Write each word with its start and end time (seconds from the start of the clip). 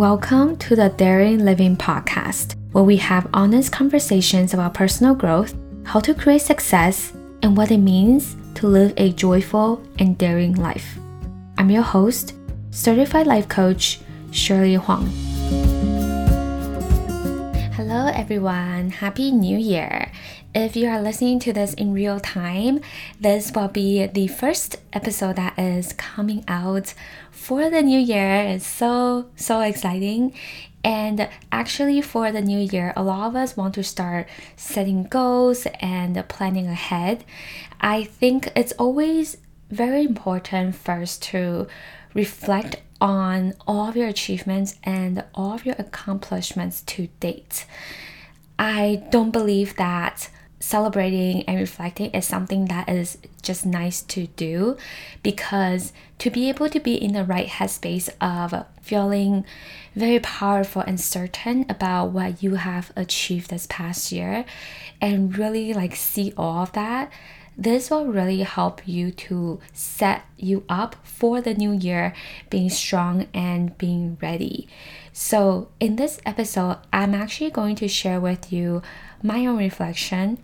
Welcome 0.00 0.56
to 0.60 0.74
the 0.74 0.88
Daring 0.88 1.44
Living 1.44 1.76
podcast, 1.76 2.54
where 2.72 2.82
we 2.82 2.96
have 2.96 3.28
honest 3.34 3.70
conversations 3.70 4.54
about 4.54 4.72
personal 4.72 5.14
growth, 5.14 5.54
how 5.84 6.00
to 6.00 6.14
create 6.14 6.40
success, 6.40 7.12
and 7.42 7.54
what 7.54 7.70
it 7.70 7.76
means 7.76 8.34
to 8.54 8.66
live 8.66 8.94
a 8.96 9.12
joyful 9.12 9.82
and 9.98 10.16
daring 10.16 10.54
life. 10.54 10.96
I'm 11.58 11.68
your 11.68 11.82
host, 11.82 12.32
certified 12.70 13.26
life 13.26 13.46
coach, 13.46 14.00
Shirley 14.30 14.76
Huang. 14.76 15.12
Hello, 17.90 18.06
everyone. 18.06 18.90
Happy 18.90 19.32
New 19.32 19.58
Year. 19.58 20.12
If 20.54 20.76
you 20.76 20.86
are 20.86 21.02
listening 21.02 21.40
to 21.40 21.52
this 21.52 21.74
in 21.74 21.92
real 21.92 22.20
time, 22.20 22.82
this 23.18 23.50
will 23.50 23.66
be 23.66 24.06
the 24.06 24.28
first 24.28 24.76
episode 24.92 25.34
that 25.34 25.58
is 25.58 25.92
coming 25.94 26.44
out 26.46 26.94
for 27.32 27.68
the 27.68 27.82
new 27.82 27.98
year. 27.98 28.42
It's 28.42 28.64
so, 28.64 29.26
so 29.34 29.58
exciting. 29.62 30.32
And 30.84 31.28
actually, 31.50 32.00
for 32.00 32.30
the 32.30 32.40
new 32.40 32.60
year, 32.60 32.92
a 32.94 33.02
lot 33.02 33.26
of 33.26 33.34
us 33.34 33.56
want 33.56 33.74
to 33.74 33.82
start 33.82 34.28
setting 34.54 35.02
goals 35.02 35.66
and 35.80 36.28
planning 36.28 36.68
ahead. 36.68 37.24
I 37.80 38.04
think 38.04 38.52
it's 38.54 38.72
always 38.78 39.38
very 39.68 40.04
important 40.04 40.76
first 40.76 41.24
to 41.24 41.66
reflect 42.14 42.76
on 43.00 43.54
all 43.66 43.88
of 43.88 43.96
your 43.96 44.08
achievements 44.08 44.76
and 44.84 45.24
all 45.34 45.54
of 45.54 45.64
your 45.64 45.76
accomplishments 45.78 46.82
to 46.82 47.08
date. 47.18 47.66
I 48.58 49.06
don't 49.10 49.30
believe 49.30 49.76
that 49.76 50.28
celebrating 50.60 51.42
and 51.44 51.58
reflecting 51.58 52.10
is 52.10 52.26
something 52.26 52.66
that 52.66 52.86
is 52.88 53.16
just 53.40 53.64
nice 53.64 54.02
to 54.02 54.26
do 54.28 54.76
because 55.22 55.94
to 56.18 56.30
be 56.30 56.50
able 56.50 56.68
to 56.68 56.78
be 56.78 56.94
in 56.94 57.14
the 57.14 57.24
right 57.24 57.48
headspace 57.48 58.10
of 58.20 58.66
feeling 58.82 59.44
very 59.94 60.20
powerful 60.20 60.82
and 60.82 61.00
certain 61.00 61.64
about 61.70 62.08
what 62.08 62.42
you 62.42 62.56
have 62.56 62.92
achieved 62.94 63.48
this 63.48 63.66
past 63.70 64.12
year 64.12 64.44
and 65.00 65.38
really 65.38 65.72
like 65.72 65.96
see 65.96 66.34
all 66.36 66.58
of 66.62 66.72
that 66.72 67.10
this 67.56 67.90
will 67.90 68.06
really 68.06 68.42
help 68.42 68.86
you 68.86 69.10
to 69.10 69.60
set 69.72 70.22
you 70.36 70.64
up 70.68 70.96
for 71.02 71.40
the 71.40 71.54
new 71.54 71.72
year 71.72 72.14
being 72.48 72.70
strong 72.70 73.26
and 73.34 73.76
being 73.78 74.16
ready 74.22 74.68
so 75.12 75.68
in 75.78 75.96
this 75.96 76.20
episode 76.24 76.78
i'm 76.92 77.14
actually 77.14 77.50
going 77.50 77.76
to 77.76 77.88
share 77.88 78.20
with 78.20 78.52
you 78.52 78.82
my 79.22 79.44
own 79.46 79.58
reflection 79.58 80.38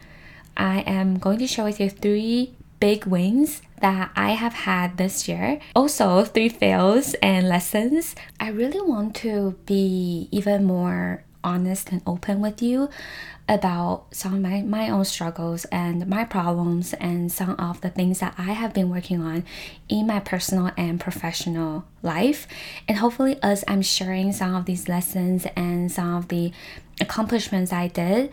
I 0.56 0.80
am 0.80 1.18
going 1.18 1.38
to 1.38 1.46
share 1.46 1.64
with 1.64 1.80
you 1.80 1.90
three 1.90 2.54
big 2.80 3.04
wins 3.04 3.60
that 3.80 4.10
I 4.16 4.30
have 4.30 4.54
had 4.54 4.96
this 4.96 5.28
year. 5.28 5.60
Also, 5.74 6.24
three 6.24 6.48
fails 6.48 7.14
and 7.22 7.48
lessons. 7.48 8.14
I 8.40 8.48
really 8.48 8.80
want 8.80 9.14
to 9.16 9.56
be 9.66 10.28
even 10.30 10.64
more 10.64 11.24
honest 11.44 11.90
and 11.92 12.02
open 12.06 12.40
with 12.40 12.60
you 12.60 12.88
about 13.48 14.06
some 14.14 14.34
of 14.34 14.40
my, 14.40 14.62
my 14.62 14.90
own 14.90 15.04
struggles 15.04 15.64
and 15.66 16.06
my 16.06 16.24
problems 16.24 16.92
and 16.94 17.30
some 17.30 17.50
of 17.58 17.80
the 17.80 17.90
things 17.90 18.18
that 18.18 18.34
I 18.36 18.52
have 18.52 18.74
been 18.74 18.90
working 18.90 19.22
on 19.22 19.44
in 19.88 20.06
my 20.06 20.20
personal 20.20 20.72
and 20.76 20.98
professional 20.98 21.84
life. 22.02 22.48
And 22.88 22.98
hopefully, 22.98 23.38
as 23.42 23.64
I'm 23.68 23.82
sharing 23.82 24.32
some 24.32 24.54
of 24.54 24.64
these 24.64 24.88
lessons 24.88 25.46
and 25.56 25.90
some 25.90 26.14
of 26.16 26.28
the 26.28 26.52
accomplishments 27.00 27.72
I 27.72 27.88
did, 27.88 28.32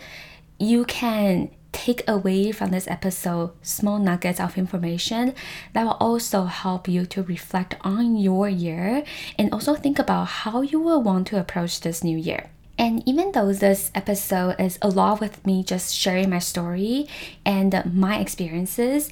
you 0.60 0.86
can 0.86 1.52
take 1.72 2.08
away 2.08 2.52
from 2.52 2.70
this 2.70 2.88
episode 2.88 3.52
small 3.62 4.00
nuggets 4.00 4.40
of 4.40 4.58
information 4.58 5.34
that 5.74 5.84
will 5.84 5.98
also 6.00 6.46
help 6.46 6.88
you 6.88 7.06
to 7.06 7.24
reflect 7.24 7.76
on 7.82 8.16
your 8.16 8.48
year 8.48 9.04
and 9.38 9.52
also 9.52 9.76
think 9.76 10.00
about 10.00 10.26
how 10.26 10.62
you 10.62 10.80
will 10.80 11.02
want 11.02 11.28
to 11.28 11.40
approach 11.40 11.82
this 11.82 12.04
new 12.04 12.18
year. 12.18 12.50
And 12.78 13.08
even 13.08 13.32
though 13.32 13.54
this 13.54 13.92
episode 13.94 14.56
is 14.60 14.80
a 14.82 14.90
lot 14.90 15.20
with 15.20 15.46
me 15.46 15.64
just 15.64 15.94
sharing 15.96 16.30
my 16.30 16.40
story 16.40 17.08
and 17.46 17.94
my 17.94 18.20
experiences, 18.20 19.12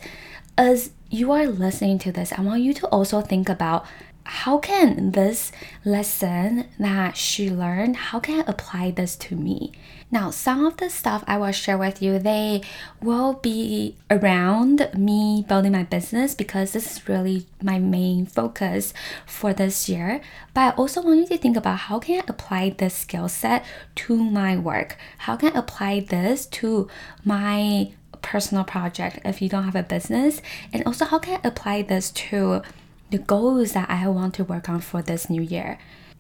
as 0.58 0.92
you 1.10 1.32
are 1.32 1.48
listening 1.48 2.00
to 2.00 2.12
this, 2.12 2.34
I 2.34 2.42
want 2.42 2.62
you 2.62 2.74
to 2.76 2.88
also 2.88 3.22
think 3.22 3.50
about 3.50 3.86
how 4.24 4.58
can 4.60 5.12
this 5.12 5.52
lesson 5.84 6.66
that 6.80 7.18
she 7.18 7.50
learned 7.50 7.96
how 7.96 8.20
can 8.20 8.40
i 8.40 8.44
apply 8.48 8.92
this 8.92 9.16
to 9.16 9.36
me? 9.36 9.72
Now 10.12 10.30
some 10.30 10.66
of 10.66 10.78
the 10.78 10.90
stuff 10.90 11.24
i 11.28 11.38
will 11.38 11.52
share 11.52 11.78
with 11.78 12.02
you 12.02 12.20
they 12.20 12.62
will 13.02 13.34
be 13.34 13.96
around 14.10 14.90
me 14.96 15.46
building 15.48 15.72
my 15.72 15.84
business 15.84 16.36
because 16.36 16.72
this 16.72 16.98
is 16.98 17.08
really 17.08 17.46
my 17.62 17.80
main 17.80 18.26
focus 18.26 18.94
for 19.26 19.54
this 19.54 19.90
year. 19.90 20.22
But 20.54 20.62
i 20.62 20.70
also 20.72 21.02
want 21.02 21.20
you 21.20 21.28
to 21.28 21.38
think 21.38 21.58
about 21.58 21.80
how 21.80 22.00
can 22.00 22.22
i 22.22 22.24
apply 22.28 22.76
this 22.78 22.94
skill 22.94 23.30
set 23.30 23.66
to 23.96 24.18
my 24.18 24.58
work? 24.58 24.98
How 25.20 25.36
can 25.36 25.56
i 25.56 25.60
apply 25.60 26.02
this 26.02 26.46
to 26.48 26.88
my 27.26 27.92
personal 28.22 28.64
project 28.64 29.20
if 29.26 29.42
you 29.42 29.50
don't 29.50 29.64
have 29.64 29.76
a 29.76 29.84
business? 29.84 30.42
And 30.72 30.84
also 30.86 31.06
how 31.06 31.20
can 31.20 31.40
i 31.44 31.48
apply 31.48 31.82
this 31.82 32.12
to 32.12 32.62
the 33.12 33.20
goals 33.20 33.74
that 33.74 33.90
I 33.90 34.08
want 34.08 34.34
to 34.36 34.44
work 34.44 34.70
on 34.70 34.80
for 34.80 35.02
this 35.02 35.30
new 35.30 35.42
year. 35.42 35.78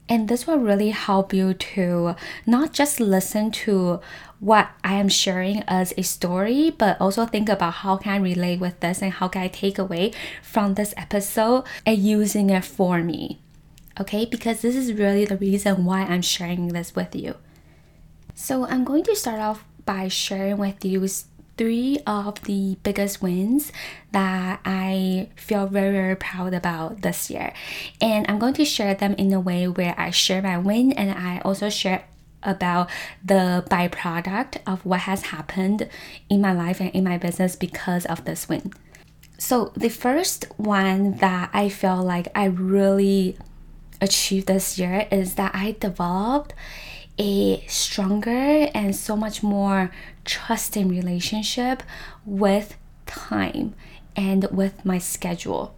And 0.09 0.27
this 0.27 0.45
will 0.45 0.57
really 0.57 0.89
help 0.89 1.33
you 1.33 1.53
to 1.53 2.15
not 2.45 2.73
just 2.73 2.99
listen 2.99 3.49
to 3.63 4.01
what 4.41 4.71
I 4.83 4.95
am 4.95 5.07
sharing 5.07 5.63
as 5.67 5.93
a 5.95 6.03
story, 6.03 6.69
but 6.69 6.99
also 6.99 7.25
think 7.25 7.47
about 7.47 7.75
how 7.75 7.95
can 7.95 8.11
I 8.11 8.17
relate 8.17 8.59
with 8.59 8.79
this 8.81 9.01
and 9.01 9.13
how 9.13 9.29
can 9.29 9.43
I 9.43 9.47
take 9.47 9.79
away 9.79 10.11
from 10.41 10.73
this 10.73 10.93
episode 10.97 11.63
and 11.85 11.97
using 11.97 12.49
it 12.49 12.65
for 12.65 13.01
me. 13.01 13.39
Okay, 13.99 14.25
because 14.25 14.61
this 14.61 14.75
is 14.75 14.93
really 14.93 15.25
the 15.25 15.37
reason 15.37 15.85
why 15.85 16.01
I'm 16.01 16.21
sharing 16.21 16.69
this 16.69 16.93
with 16.93 17.15
you. 17.15 17.35
So 18.33 18.65
I'm 18.65 18.83
going 18.83 19.03
to 19.03 19.15
start 19.15 19.39
off 19.39 19.63
by 19.85 20.07
sharing 20.07 20.57
with 20.57 20.83
you 20.83 21.07
three 21.57 21.99
of 22.07 22.41
the 22.43 22.77
biggest 22.83 23.21
wins 23.21 23.71
that 24.11 24.59
I 24.65 25.29
feel 25.35 25.67
very, 25.67 25.91
very 25.91 26.15
proud 26.15 26.53
about 26.53 27.01
this 27.01 27.29
year. 27.29 27.53
And 27.99 28.25
I'm 28.29 28.39
going 28.39 28.53
to 28.55 28.65
share 28.65 28.93
them 28.93 29.13
in 29.15 29.31
a 29.33 29.39
way 29.39 29.67
where 29.67 29.95
I 29.97 30.09
share 30.11 30.41
my 30.41 30.57
win 30.57 30.91
and 30.93 31.11
I 31.11 31.39
also 31.41 31.69
share 31.69 32.05
about 32.43 32.89
the 33.23 33.63
byproduct 33.69 34.57
of 34.65 34.85
what 34.85 35.01
has 35.01 35.23
happened 35.23 35.87
in 36.29 36.41
my 36.41 36.53
life 36.53 36.79
and 36.79 36.89
in 36.91 37.03
my 37.03 37.17
business 37.17 37.55
because 37.55 38.05
of 38.07 38.25
this 38.25 38.49
win. 38.49 38.73
So, 39.37 39.71
the 39.75 39.89
first 39.89 40.45
one 40.57 41.17
that 41.17 41.49
I 41.53 41.69
feel 41.69 42.01
like 42.03 42.27
I 42.35 42.45
really 42.45 43.37
achieved 43.99 44.47
this 44.47 44.77
year 44.77 45.07
is 45.11 45.35
that 45.35 45.53
I 45.55 45.75
developed 45.79 46.53
a 47.17 47.63
stronger 47.67 48.69
and 48.73 48.95
so 48.95 49.15
much 49.15 49.43
more 49.43 49.91
trusting 50.25 50.87
relationship 50.87 51.83
with 52.25 52.77
time 53.05 53.73
and 54.15 54.45
with 54.51 54.85
my 54.85 54.97
schedule. 54.97 55.75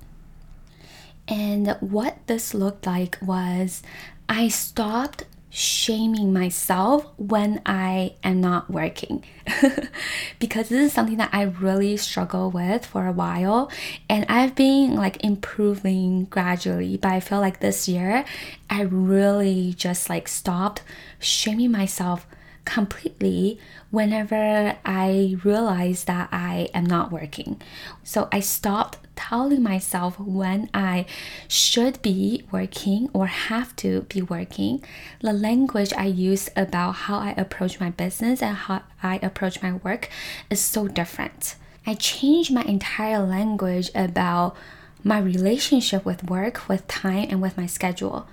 And 1.28 1.78
what 1.80 2.18
this 2.28 2.54
looked 2.54 2.86
like 2.86 3.18
was 3.22 3.82
I 4.28 4.48
stopped 4.48 5.24
shaming 5.56 6.34
myself 6.34 7.06
when 7.18 7.62
I 7.64 8.16
am 8.24 8.42
not 8.42 8.72
working 8.72 9.24
because 10.40 10.70
this 10.70 10.88
is 10.88 10.94
something 10.94 11.18
that 11.18 11.30
I 11.32 11.44
really 11.44 11.96
struggle 11.96 12.50
with 12.50 12.84
for 12.88 13.06
a 13.06 13.12
while 13.12 13.72
and 14.10 14.26
I've 14.28 14.56
been 14.56 14.96
like 14.96 15.24
improving 15.24 16.26
gradually 16.26 16.98
but 16.98 17.12
I 17.12 17.20
feel 17.20 17.40
like 17.40 17.60
this 17.60 17.88
year 17.88 18.26
I 18.68 18.82
really 18.82 19.76
just 19.78 20.10
like 20.10 20.28
stopped 20.28 20.82
shaming 21.20 21.72
myself 21.72 22.26
completely 22.66 23.60
whenever 23.92 24.76
I 24.84 25.36
realize 25.44 26.06
that 26.06 26.30
I 26.32 26.70
am 26.74 26.86
not 26.86 27.12
working. 27.12 27.62
So 28.04 28.28
I 28.32 28.40
stopped 28.40 28.98
telling 29.16 29.64
myself 29.64 30.20
when 30.20 30.70
I 30.74 31.06
should 31.48 32.02
be 32.02 32.44
working 32.52 33.10
or 33.14 33.28
have 33.28 33.76
to 33.78 34.02
be 34.04 34.22
working. 34.22 34.84
The 35.22 35.34
language 35.34 35.94
I 35.94 36.06
use 36.06 36.50
about 36.56 36.92
how 36.92 37.18
I 37.18 37.34
approach 37.38 37.80
my 37.80 37.90
business 37.90 38.42
and 38.42 38.56
how 38.56 38.82
I 39.02 39.20
approach 39.22 39.62
my 39.62 39.74
work 39.74 40.10
is 40.50 40.62
so 40.62 40.88
different. 40.88 41.56
I 41.86 41.96
changed 41.96 42.54
my 42.54 42.64
entire 42.64 43.20
language 43.20 43.92
about 43.94 44.56
my 45.04 45.20
relationship 45.20 46.06
with 46.06 46.30
work, 46.30 46.68
with 46.70 46.88
time, 46.88 47.28
and 47.30 47.42
with 47.42 47.58
my 47.58 47.66
schedule. 47.66 48.28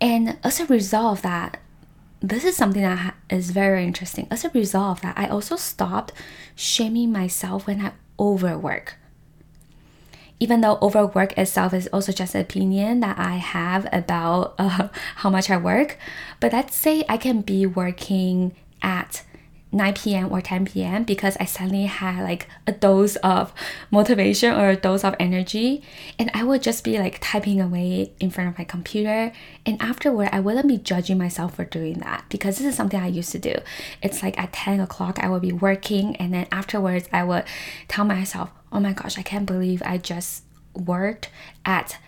And 0.00 0.38
as 0.42 0.58
a 0.58 0.66
result 0.66 1.18
of 1.18 1.22
that, 1.22 1.58
this 2.20 2.44
is 2.44 2.56
something 2.56 2.82
that 2.82 3.16
is 3.28 3.50
very 3.50 3.84
interesting. 3.84 4.28
As 4.30 4.44
a 4.44 4.50
result 4.50 4.98
of 4.98 5.02
that, 5.02 5.18
I 5.18 5.26
also 5.26 5.56
stopped 5.56 6.12
shaming 6.54 7.12
myself 7.12 7.66
when 7.66 7.80
I 7.84 7.92
overwork. 8.18 8.96
Even 10.42 10.60
though 10.60 10.76
overwork 10.82 11.38
itself 11.38 11.72
is 11.72 11.86
also 11.92 12.10
just 12.10 12.34
an 12.34 12.40
opinion 12.40 12.98
that 12.98 13.16
I 13.16 13.36
have 13.36 13.86
about 13.92 14.56
uh, 14.58 14.88
how 15.22 15.30
much 15.30 15.48
I 15.48 15.56
work, 15.56 15.96
but 16.40 16.52
let's 16.52 16.74
say 16.74 17.04
I 17.08 17.16
can 17.16 17.42
be 17.42 17.64
working 17.64 18.56
at 18.82 19.22
9 19.70 19.94
p.m. 19.94 20.32
or 20.32 20.40
10 20.40 20.66
p.m. 20.66 21.04
because 21.04 21.36
I 21.38 21.44
suddenly 21.44 21.84
had 21.84 22.24
like 22.24 22.48
a 22.66 22.72
dose 22.72 23.14
of 23.16 23.54
motivation 23.92 24.52
or 24.52 24.70
a 24.70 24.76
dose 24.76 25.04
of 25.04 25.14
energy. 25.20 25.80
And 26.18 26.28
I 26.34 26.42
would 26.42 26.60
just 26.60 26.82
be 26.82 26.98
like 26.98 27.18
typing 27.20 27.60
away 27.60 28.10
in 28.18 28.32
front 28.32 28.50
of 28.50 28.58
my 28.58 28.64
computer. 28.64 29.32
And 29.64 29.80
afterward, 29.80 30.30
I 30.32 30.40
wouldn't 30.40 30.66
be 30.66 30.76
judging 30.76 31.18
myself 31.18 31.54
for 31.54 31.64
doing 31.64 32.00
that 32.00 32.24
because 32.30 32.58
this 32.58 32.66
is 32.66 32.74
something 32.74 33.00
I 33.00 33.06
used 33.06 33.30
to 33.30 33.38
do. 33.38 33.54
It's 34.02 34.24
like 34.24 34.36
at 34.40 34.52
10 34.52 34.80
o'clock, 34.80 35.20
I 35.20 35.28
would 35.28 35.42
be 35.42 35.52
working. 35.52 36.16
And 36.16 36.34
then 36.34 36.48
afterwards, 36.50 37.08
I 37.12 37.22
would 37.22 37.44
tell 37.86 38.04
myself, 38.04 38.50
oh 38.72 38.80
my 38.80 38.92
gosh, 38.92 39.18
I 39.18 39.22
can't 39.22 39.46
believe 39.46 39.82
I 39.84 39.98
just 39.98 40.44
worked 40.74 41.28
at 41.64 41.98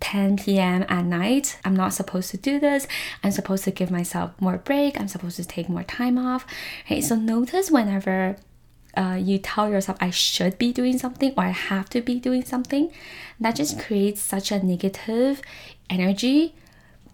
10 0.00 0.36
p.m. 0.38 0.84
at 0.88 1.04
night. 1.04 1.58
I'm 1.64 1.74
not 1.74 1.94
supposed 1.94 2.30
to 2.30 2.36
do 2.36 2.58
this. 2.60 2.86
I'm 3.22 3.30
supposed 3.30 3.64
to 3.64 3.70
give 3.70 3.90
myself 3.90 4.32
more 4.40 4.58
break. 4.58 5.00
I'm 5.00 5.08
supposed 5.08 5.36
to 5.36 5.44
take 5.44 5.68
more 5.68 5.82
time 5.82 6.18
off. 6.18 6.46
Right? 6.90 7.02
So 7.02 7.14
notice 7.14 7.70
whenever 7.70 8.36
uh, 8.96 9.18
you 9.20 9.38
tell 9.38 9.70
yourself 9.70 9.98
I 10.00 10.10
should 10.10 10.58
be 10.58 10.72
doing 10.72 10.98
something 10.98 11.32
or 11.36 11.44
I 11.44 11.50
have 11.50 11.88
to 11.90 12.00
be 12.00 12.20
doing 12.20 12.44
something, 12.44 12.92
that 13.40 13.56
just 13.56 13.80
creates 13.80 14.20
such 14.20 14.52
a 14.52 14.64
negative 14.64 15.42
energy, 15.90 16.54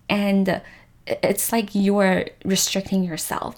and 0.09 0.61
it's 1.07 1.53
like 1.53 1.75
you're 1.75 2.27
restricting 2.45 3.05
yourself. 3.05 3.57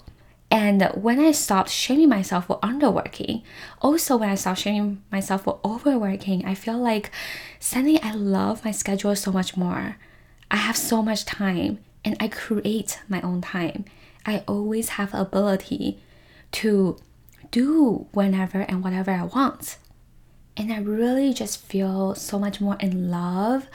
And 0.53 0.83
when 0.93 1.19
I 1.19 1.31
stopped 1.31 1.71
shaming 1.71 2.09
myself 2.09 2.45
for 2.45 2.59
underworking, 2.59 3.41
also 3.81 4.17
when 4.17 4.29
I 4.29 4.35
stopped 4.35 4.59
shaming 4.59 5.01
myself 5.11 5.45
for 5.45 5.59
overworking, 5.65 6.45
I 6.45 6.53
feel 6.53 6.77
like 6.77 7.09
suddenly 7.59 7.99
I 8.03 8.11
love 8.13 8.63
my 8.63 8.69
schedule 8.69 9.15
so 9.15 9.31
much 9.31 9.57
more. 9.57 9.97
I 10.51 10.57
have 10.57 10.77
so 10.77 11.01
much 11.01 11.25
time 11.25 11.79
and 12.05 12.15
I 12.19 12.27
create 12.27 12.99
my 13.09 13.19
own 13.21 13.41
time. 13.41 13.85
I 14.27 14.43
always 14.47 14.89
have 14.89 15.11
ability 15.15 15.97
to 16.51 16.97
do 17.49 18.05
whenever 18.11 18.59
and 18.61 18.83
whatever 18.83 19.09
I 19.09 19.23
want. 19.23 19.77
And 20.55 20.71
I 20.71 20.77
really 20.81 21.33
just 21.33 21.63
feel 21.63 22.13
so 22.13 22.37
much 22.37 22.61
more 22.61 22.77
in 22.79 23.09
love 23.09 23.65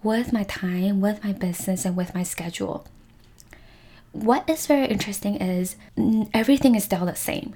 with 0.00 0.32
my 0.32 0.44
time, 0.44 1.00
with 1.00 1.24
my 1.24 1.32
business, 1.32 1.84
and 1.84 1.96
with 1.96 2.14
my 2.14 2.22
schedule 2.22 2.86
what 4.12 4.48
is 4.48 4.66
very 4.66 4.86
interesting 4.86 5.36
is 5.36 5.76
everything 6.34 6.74
is 6.74 6.84
still 6.84 7.06
the 7.06 7.14
same. 7.14 7.54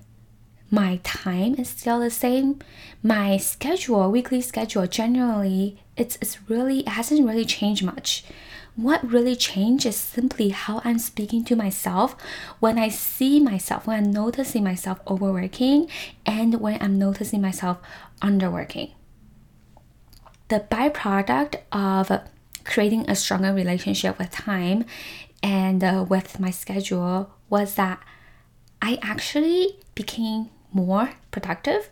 My 0.71 0.99
time 1.03 1.55
is 1.57 1.69
still 1.69 2.01
the 2.01 2.11
same. 2.11 2.59
My 3.03 3.37
schedule, 3.37 4.11
weekly 4.11 4.41
schedule, 4.41 4.87
generally, 4.87 5.79
it's, 5.97 6.17
it's 6.21 6.49
really, 6.49 6.81
it 6.81 6.89
hasn't 6.89 7.27
really 7.27 7.45
changed 7.45 7.85
much. 7.85 8.25
What 8.77 9.09
really 9.09 9.37
changed 9.37 9.87
is 9.87 9.97
simply 9.97 10.49
how 10.49 10.81
I'm 10.85 10.99
speaking 10.99 11.45
to 11.45 11.55
myself 11.55 12.17
when 12.59 12.77
I 12.77 12.89
see 12.89 13.39
myself, 13.39 13.87
when 13.87 14.05
I'm 14.05 14.11
noticing 14.11 14.65
myself 14.65 14.99
overworking, 15.07 15.89
and 16.27 16.61
when 16.61 16.83
I'm 16.83 16.99
noticing 16.99 17.41
myself 17.41 17.79
underworking. 18.21 18.93
The 20.49 20.67
byproduct 20.71 21.57
of 21.71 22.11
creating 22.65 23.09
a 23.09 23.15
stronger 23.15 23.53
relationship 23.53 24.19
with 24.19 24.31
time 24.31 24.87
and 25.45 25.85
uh, 25.85 26.07
with 26.09 26.41
my 26.41 26.51
schedule 26.51 27.31
was 27.51 27.75
that 27.75 28.03
I 28.81 28.99
actually 29.03 29.79
became 29.95 30.49
more 30.73 31.11
productive 31.31 31.91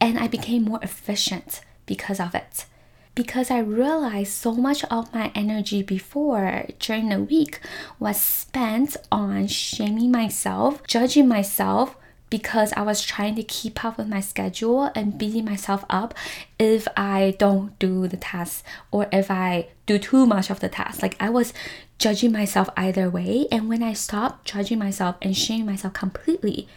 and 0.00 0.18
I 0.18 0.26
became 0.26 0.64
more 0.64 0.80
efficient 0.82 1.60
because 1.86 2.18
of 2.18 2.34
it. 2.34 2.66
Because 3.14 3.48
I 3.48 3.60
realized 3.60 4.32
so 4.32 4.54
much 4.54 4.82
of 4.84 5.14
my 5.14 5.30
energy 5.36 5.84
before 5.84 6.66
during 6.80 7.10
the 7.10 7.22
week 7.22 7.60
was 8.00 8.20
spent 8.20 8.96
on 9.12 9.46
shaming 9.46 10.10
myself, 10.10 10.84
judging 10.88 11.28
myself, 11.28 11.96
because 12.30 12.72
I 12.74 12.82
was 12.82 13.02
trying 13.02 13.34
to 13.34 13.42
keep 13.42 13.84
up 13.84 13.98
with 13.98 14.08
my 14.08 14.20
schedule 14.20 14.90
and 14.94 15.18
beating 15.18 15.44
myself 15.44 15.84
up 15.90 16.14
if 16.58 16.86
I 16.96 17.34
don't 17.38 17.78
do 17.78 18.06
the 18.06 18.16
task 18.16 18.64
or 18.90 19.08
if 19.12 19.30
I 19.30 19.68
do 19.86 19.98
too 19.98 20.26
much 20.26 20.48
of 20.48 20.60
the 20.60 20.68
task. 20.68 21.02
Like 21.02 21.16
I 21.20 21.28
was 21.28 21.52
judging 21.98 22.32
myself 22.32 22.70
either 22.76 23.10
way. 23.10 23.46
And 23.52 23.68
when 23.68 23.82
I 23.82 23.92
stopped 23.92 24.46
judging 24.46 24.78
myself 24.78 25.16
and 25.20 25.36
shaming 25.36 25.66
myself 25.66 25.92
completely, 25.92 26.68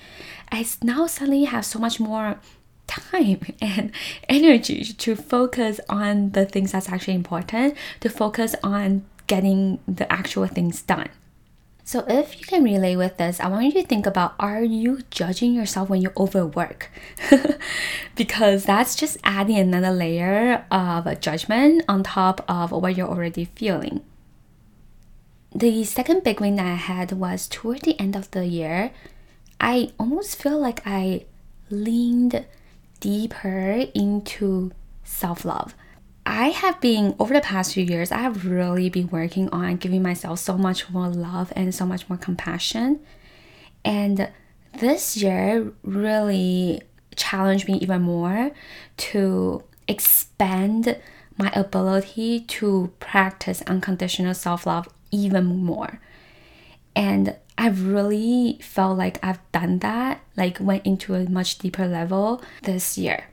I 0.52 0.66
now 0.82 1.08
suddenly 1.08 1.46
have 1.46 1.66
so 1.66 1.80
much 1.80 2.00
more 2.00 2.40
time 2.88 3.42
and 3.62 3.92
energy 4.28 4.84
to 4.84 5.16
focus 5.16 5.80
on 5.88 6.32
the 6.32 6.46
things 6.46 6.74
that's 6.74 6.90
actually 6.90 7.16
important, 7.16 7.76
to 8.02 8.10
focus 8.10 8.56
on 8.64 9.06
getting 9.28 9.80
the 9.88 10.12
actual 10.12 10.48
things 10.48 10.82
done. 10.82 11.10
So, 11.86 12.06
if 12.08 12.40
you 12.40 12.46
can 12.46 12.64
relate 12.64 12.96
with 12.96 13.18
this, 13.18 13.42
I 13.42 13.50
want 13.50 13.66
you 13.66 13.74
to 13.74 13.86
think 13.86 14.06
about 14.06 14.36
are 14.40 14.64
you 14.64 15.02
judging 15.12 15.54
yourself 15.54 15.90
when 15.90 16.02
you 16.02 16.12
overwork? 16.16 16.90
because 18.16 18.64
that's 18.64 18.96
just 18.96 19.18
adding 19.24 19.58
another 19.58 19.92
layer 19.92 20.66
of 20.72 21.20
judgment 21.20 21.84
on 21.90 22.04
top 22.04 22.46
of 22.48 22.72
what 22.72 22.96
you're 22.96 23.10
already 23.10 23.46
feeling. 23.46 24.02
The 25.54 25.84
second 25.84 26.24
big 26.24 26.40
win 26.40 26.56
that 26.56 26.66
I 26.66 26.76
had 26.76 27.12
was 27.12 27.48
toward 27.48 27.82
the 27.82 28.00
end 28.00 28.16
of 28.16 28.32
the 28.32 28.46
year. 28.46 28.92
I 29.60 29.92
almost 30.00 30.42
feel 30.42 30.60
like 30.60 30.82
I 30.86 31.26
leaned 31.70 32.46
deeper 33.02 33.86
into 33.94 34.72
self 35.04 35.44
love. 35.44 35.76
I 36.26 36.50
have 36.50 36.80
been 36.80 37.16
over 37.20 37.34
the 37.34 37.42
past 37.42 37.74
few 37.74 37.84
years, 37.84 38.12
I 38.12 38.20
have 38.20 38.46
really 38.46 38.90
been 38.90 39.10
working 39.10 39.50
on 39.50 39.76
giving 39.78 40.02
myself 40.02 40.40
so 40.40 40.58
much 40.58 40.90
more 40.90 41.10
love 41.10 41.52
and 41.56 41.76
so 41.76 41.86
much 41.86 42.08
more 42.10 42.18
compassion. 42.18 43.02
And 43.84 44.30
this 44.80 45.18
year 45.18 45.72
really 45.84 46.82
challenged 47.16 47.68
me 47.68 47.76
even 47.76 48.02
more 48.02 48.52
to 48.98 49.64
expand 49.88 50.98
my 51.38 51.52
ability 51.54 52.42
to 52.42 52.92
practice 53.00 53.62
unconditional 53.64 54.34
self 54.34 54.66
love 54.66 54.88
even 55.12 55.46
more. 55.46 56.00
And 56.96 57.36
I've 57.58 57.86
really 57.86 58.60
felt 58.62 58.98
like 58.98 59.20
I've 59.24 59.40
done 59.52 59.80
that, 59.80 60.22
like 60.38 60.58
went 60.60 60.86
into 60.86 61.16
a 61.16 61.30
much 61.30 61.58
deeper 61.58 61.88
level 61.88 62.42
this 62.64 62.98
year. 62.98 63.26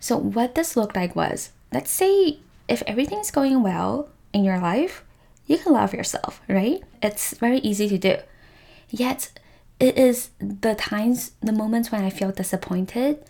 So, 0.00 0.16
what 0.16 0.54
this 0.54 0.76
looked 0.76 0.96
like 0.96 1.16
was 1.16 1.50
let's 1.72 1.90
say 1.90 2.38
if 2.68 2.82
everything's 2.86 3.30
going 3.30 3.62
well 3.62 4.08
in 4.32 4.44
your 4.44 4.58
life, 4.58 5.04
you 5.46 5.58
can 5.58 5.72
love 5.72 5.94
yourself, 5.94 6.40
right? 6.48 6.82
It's 7.02 7.34
very 7.38 7.58
easy 7.58 7.88
to 7.88 7.98
do. 7.98 8.16
Yet, 8.90 9.30
it 9.78 9.96
is 9.96 10.30
the 10.38 10.74
times, 10.74 11.32
the 11.40 11.52
moments 11.52 11.92
when 11.92 12.02
I 12.02 12.10
feel 12.10 12.32
disappointed, 12.32 13.24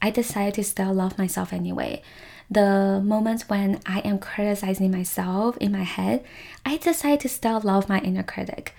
I 0.00 0.10
decide 0.10 0.54
to 0.54 0.64
still 0.64 0.92
love 0.92 1.16
myself 1.16 1.52
anyway. 1.52 2.02
The 2.50 3.00
moments 3.02 3.48
when 3.48 3.80
I 3.86 4.00
am 4.00 4.18
criticizing 4.18 4.90
myself 4.90 5.56
in 5.58 5.72
my 5.72 5.84
head, 5.84 6.24
I 6.66 6.76
decide 6.76 7.20
to 7.20 7.28
still 7.28 7.60
love 7.60 7.88
my 7.88 8.00
inner 8.00 8.24
critic. 8.24 8.74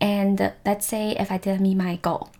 And 0.00 0.52
let's 0.66 0.86
say 0.86 1.12
if 1.12 1.30
I 1.30 1.38
didn't 1.38 1.62
meet 1.62 1.76
my 1.76 1.96
goal, 1.96 2.30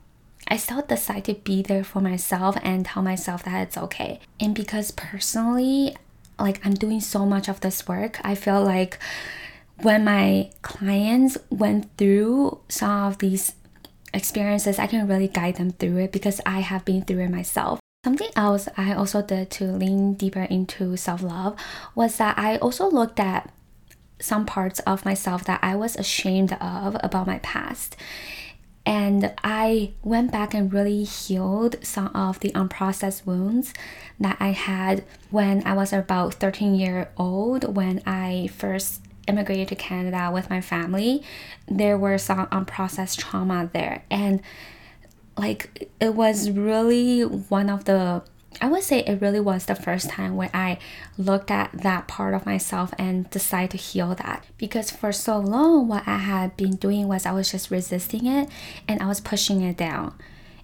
I 0.49 0.57
still 0.59 0.83
decide 0.83 1.25
to 1.25 1.35
be 1.35 1.63
there 1.63 1.85
for 1.85 2.01
myself 2.01 2.57
and 2.63 2.85
tell 2.85 3.03
myself 3.03 3.45
that 3.45 3.63
it's 3.63 3.79
okay. 3.79 4.21
And 4.39 4.55
because 4.55 4.91
personally, 4.91 5.97
like 6.39 6.65
I'm 6.65 6.75
doing 6.75 7.01
so 7.01 7.27
much 7.27 7.49
of 7.49 7.61
this 7.61 7.87
work, 7.87 8.21
I 8.25 8.35
feel 8.35 8.63
like 8.63 8.99
when 9.83 10.05
my 10.05 10.51
clients 10.63 11.37
went 11.51 11.97
through 11.97 12.61
some 12.69 13.09
of 13.09 13.19
these 13.19 13.55
experiences, 14.13 14.79
I 14.79 14.87
can 14.87 15.07
really 15.09 15.29
guide 15.29 15.57
them 15.57 15.73
through 15.73 15.99
it 15.99 16.13
because 16.13 16.41
I 16.47 16.61
have 16.61 16.85
been 16.85 17.03
through 17.03 17.21
it 17.21 17.31
myself. 17.31 17.81
Something 18.05 18.31
else 18.37 18.69
I 18.77 18.93
also 18.93 19.23
did 19.23 19.51
to 19.53 19.65
lean 19.65 20.15
deeper 20.15 20.43
into 20.43 20.97
self 20.97 21.23
love 21.23 21.57
was 21.95 22.19
that 22.19 22.39
I 22.39 22.59
also 22.59 22.89
looked 22.89 23.19
at 23.19 23.51
some 24.21 24.47
parts 24.47 24.81
of 24.81 25.05
myself 25.05 25.45
that 25.45 25.61
I 25.63 25.75
was 25.75 25.97
ashamed 25.97 26.53
of 26.61 26.97
about 27.03 27.27
my 27.27 27.39
past. 27.39 27.97
And 28.87 29.33
I 29.43 29.93
went 30.03 30.31
back 30.31 30.53
and 30.53 30.73
really 30.73 31.05
healed 31.05 31.77
some 31.83 32.09
of 32.09 32.41
the 32.41 32.51
unprocessed 32.51 33.25
wounds 33.25 33.73
that 34.21 34.37
I 34.41 34.49
had 34.49 35.05
when 35.31 35.67
I 35.67 35.73
was 35.73 35.93
about 35.93 36.35
13 36.35 36.75
year 36.75 37.11
old 37.17 37.75
when 37.77 38.03
I 38.07 38.51
first 38.55 39.01
immigrated 39.27 39.69
to 39.69 39.75
Canada 39.75 40.31
with 40.31 40.51
my 40.51 40.61
family. 40.61 41.23
There 41.67 41.97
were 41.97 42.19
some 42.19 42.47
unprocessed 42.49 43.19
trauma 43.19 43.71
there. 43.73 44.05
And 44.11 44.43
like 45.37 45.91
it 45.99 46.15
was 46.15 46.51
really 46.51 47.23
one 47.23 47.71
of 47.71 47.85
the 47.87 48.23
I 48.61 48.69
would 48.69 48.83
say 48.83 49.01
it 49.01 49.21
really 49.21 49.41
was 49.41 49.67
the 49.67 49.75
first 49.75 50.11
time 50.11 50.37
when 50.37 50.51
I 50.55 50.79
looked 51.19 51.51
at 51.51 51.73
that 51.73 52.09
part 52.09 52.35
of 52.35 52.47
myself 52.47 52.93
and 52.99 53.29
decided 53.31 53.71
to 53.73 53.77
heal 53.77 54.15
that. 54.15 54.45
Because 54.59 54.91
for 54.91 55.13
so 55.13 55.39
long, 55.39 55.89
what 55.89 56.07
I 56.07 56.19
had 56.19 56.57
been 56.57 56.77
doing 56.77 57.09
was 57.09 57.27
I 57.27 57.33
was 57.33 57.51
just 57.51 57.71
resisting 57.71 58.27
it 58.27 58.49
and 58.89 59.03
I 59.03 59.07
was 59.07 59.21
pushing 59.21 59.63
it 59.63 59.77
down 59.77 60.15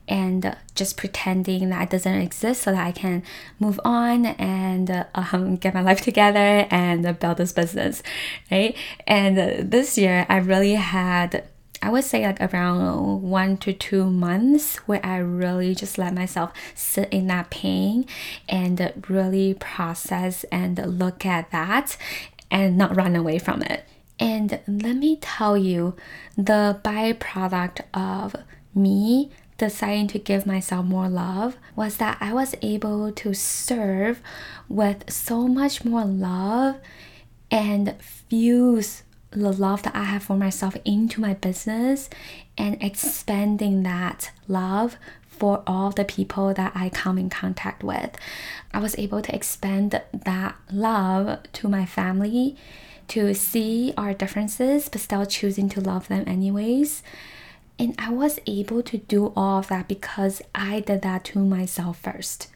and 0.09 0.57
just 0.75 0.97
pretending 0.97 1.69
that 1.69 1.85
it 1.85 1.91
doesn't 1.91 2.13
exist 2.13 2.63
so 2.63 2.73
that 2.73 2.87
I 2.87 2.91
can 2.91 3.23
move 3.61 3.81
on 3.85 4.27
and 4.27 5.07
um, 5.15 5.57
get 5.57 5.73
my 5.73 5.83
life 5.83 6.01
together 6.01 6.67
and 6.71 7.19
build 7.19 7.37
this 7.39 7.53
business, 7.53 8.03
right? 8.51 8.77
And 9.07 9.71
this 9.71 9.97
year, 9.97 10.27
I 10.29 10.39
really 10.39 10.75
had 10.75 11.45
I 11.83 11.91
would 11.91 12.05
say 12.05 12.27
like 12.27 12.41
around 12.41 13.23
one 13.23 13.57
to 13.59 13.73
two 13.73 14.11
months 14.11 14.77
where 14.87 15.05
I 15.05 15.17
really 15.19 15.75
just 15.75 15.97
let 15.97 16.15
myself 16.15 16.53
sit 16.75 17.09
in 17.11 17.27
that 17.29 17.51
pain 17.51 18.07
and 18.49 18.93
really 19.09 19.55
process 19.55 20.45
and 20.53 20.99
look 20.99 21.25
at 21.25 21.51
that 21.53 21.97
and 22.51 22.77
not 22.77 22.97
run 22.97 23.17
away 23.17 23.39
from 23.39 23.63
it. 23.63 23.85
And 24.19 24.61
let 24.69 24.97
me 24.97 25.17
tell 25.17 25.57
you, 25.57 25.97
the 26.37 26.79
byproduct 26.85 27.81
of 27.95 28.37
me 28.75 29.31
deciding 29.57 30.09
to 30.09 30.19
give 30.19 30.47
myself 30.47 30.85
more 30.85 31.09
love 31.09 31.57
was 31.75 31.97
that 31.97 32.19
I 32.21 32.35
was 32.35 32.55
able 32.61 33.13
to 33.13 33.33
serve 33.33 34.21
with 34.69 35.11
so 35.11 35.49
much 35.49 35.85
more 35.85 36.05
love 36.05 36.77
and 37.51 37.95
fuse 38.01 39.03
the 39.31 39.53
love 39.53 39.83
that 39.85 39.95
I 39.95 40.05
have 40.05 40.25
for 40.25 40.37
myself 40.37 40.77
into 40.85 41.21
my 41.21 41.35
business 41.35 42.11
and 42.59 42.83
expanding 42.83 43.83
that 43.85 44.31
love 44.49 44.97
for 45.29 45.63
all 45.67 45.91
the 45.91 46.05
people 46.05 46.53
that 46.53 46.73
I 46.75 46.91
come 46.91 47.17
in 47.17 47.31
contact 47.31 47.83
with. 47.83 48.17
I 48.75 48.79
was 48.79 48.99
able 48.99 49.23
to 49.23 49.35
expand 49.35 50.01
that 50.13 50.57
love 50.71 51.39
to 51.55 51.69
my 51.69 51.87
family 51.87 52.57
to 53.09 53.35
see 53.35 53.95
our 53.97 54.13
differences 54.13 54.89
but 54.89 55.01
still 55.01 55.25
choosing 55.27 55.69
to 55.71 55.81
love 55.81 56.09
them 56.09 56.25
anyways. 56.27 57.03
And 57.79 57.95
I 57.99 58.11
was 58.11 58.39
able 58.47 58.83
to 58.83 58.99
do 58.99 59.33
all 59.35 59.61
of 59.61 59.69
that 59.69 59.89
because 59.89 60.43
I 60.55 60.81
did 60.81 61.03
that 61.03 61.25
to 61.27 61.39
myself 61.39 61.99
first. 61.99 62.49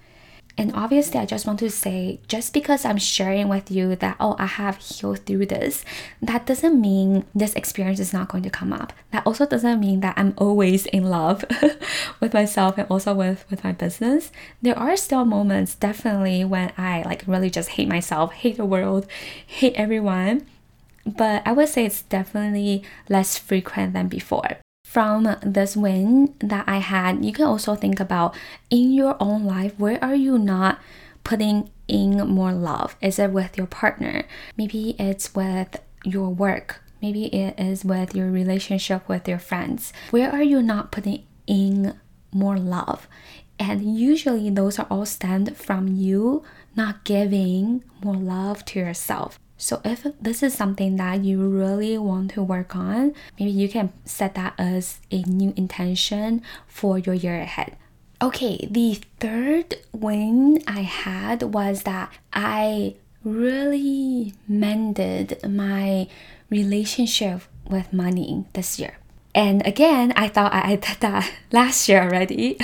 And 0.57 0.73
obviously, 0.75 1.19
I 1.19 1.27
just 1.27 1.47
want 1.47 1.59
to 1.61 1.71
say 1.71 2.21
just 2.29 2.53
because 2.53 2.85
I'm 2.85 2.99
sharing 2.99 3.49
with 3.49 3.73
you 3.73 3.97
that, 3.97 4.17
oh, 4.21 4.37
I 4.39 4.47
have 4.47 4.77
healed 4.77 5.27
through 5.27 5.47
this, 5.47 5.85
that 6.23 6.47
doesn't 6.47 6.81
mean 6.81 7.25
this 7.35 7.55
experience 7.55 7.99
is 7.99 8.13
not 8.13 8.29
going 8.29 8.45
to 8.45 8.51
come 8.51 8.73
up. 8.73 8.93
That 9.11 9.27
also 9.27 9.47
doesn't 9.47 9.81
mean 9.81 10.01
that 10.01 10.15
I'm 10.17 10.33
always 10.37 10.87
in 10.87 11.11
love 11.11 11.45
with 12.21 12.33
myself 12.33 12.79
and 12.79 12.87
also 12.89 13.15
with, 13.15 13.45
with 13.51 13.65
my 13.65 13.73
business. 13.73 14.31
There 14.63 14.79
are 14.79 14.97
still 14.97 15.25
moments, 15.25 15.75
definitely, 15.75 16.45
when 16.45 16.73
I 16.79 17.03
like 17.03 17.25
really 17.27 17.51
just 17.51 17.71
hate 17.71 17.89
myself, 17.89 18.33
hate 18.33 18.57
the 18.57 18.65
world, 18.65 19.09
hate 19.45 19.75
everyone. 19.75 20.47
But 21.05 21.43
I 21.45 21.53
would 21.53 21.69
say 21.69 21.85
it's 21.85 22.03
definitely 22.03 22.85
less 23.09 23.37
frequent 23.37 23.93
than 23.93 24.09
before 24.09 24.59
from 24.95 25.35
this 25.43 25.77
win 25.77 26.37
that 26.39 26.69
I 26.69 26.77
had, 26.79 27.25
you 27.25 27.33
can 27.33 27.47
also 27.47 27.75
think 27.75 27.99
about 27.99 28.37
in 28.71 28.93
your 28.93 29.17
own 29.19 29.43
life, 29.43 29.75
where 29.77 29.99
are 30.01 30.15
you 30.15 30.39
not 30.39 30.79
putting 31.25 31.69
in 31.89 32.29
more 32.29 32.53
love? 32.53 32.95
Is 33.01 33.19
it 33.19 33.33
with 33.33 33.59
your 33.59 33.67
partner? 33.67 34.23
Maybe 34.57 34.95
it's 34.97 35.35
with 35.35 35.83
your 36.05 36.29
work. 36.29 36.81
Maybe 37.03 37.25
it 37.27 37.59
is 37.59 37.85
with 37.85 38.15
your 38.15 38.31
relationship 38.31 39.09
with 39.09 39.27
your 39.27 39.41
friends. 39.41 39.93
Where 40.13 40.31
are 40.31 40.45
you 40.45 40.63
not 40.63 40.93
putting 40.93 41.25
in 41.49 41.99
more 42.31 42.57
love? 42.57 43.09
And 43.59 43.99
usually 43.99 44.49
those 44.49 44.79
are 44.79 44.87
all 44.89 45.07
stemmed 45.07 45.57
from 45.57 45.89
you 45.89 46.45
not 46.77 47.03
giving 47.03 47.83
more 48.01 48.15
love 48.15 48.65
to 48.67 48.79
yourself. 48.79 49.41
So 49.57 49.81
if 49.85 50.07
this 50.21 50.43
is 50.43 50.55
something 50.55 50.97
that 50.97 51.25
you 51.25 51.47
really 51.49 51.97
want 51.97 52.33
to 52.33 52.43
work 52.43 52.75
on, 52.75 53.15
maybe 53.39 53.51
you 53.51 53.69
can 53.69 53.93
set 54.05 54.35
that 54.35 54.55
as 54.59 54.99
a 55.11 55.23
new 55.23 55.53
intention 55.57 56.43
for 56.67 56.99
your 56.99 57.15
year 57.15 57.41
ahead. 57.41 57.77
Okay, 58.21 58.67
the 58.71 59.01
third 59.21 59.77
win 59.93 60.63
I 60.67 60.83
had 60.83 61.43
was 61.55 61.83
that 61.83 62.13
I 62.33 62.97
really 63.23 64.35
mended 64.47 65.41
my 65.49 66.09
relationship 66.51 67.43
with 67.69 67.93
money 67.93 68.45
this 68.53 68.79
year. 68.79 68.99
And 69.35 69.67
again, 69.67 70.13
I 70.17 70.29
thought 70.29 70.55
I 70.55 70.77
did 70.77 70.99
that 71.01 71.31
last 71.53 71.89
year 71.89 72.03
already. 72.03 72.59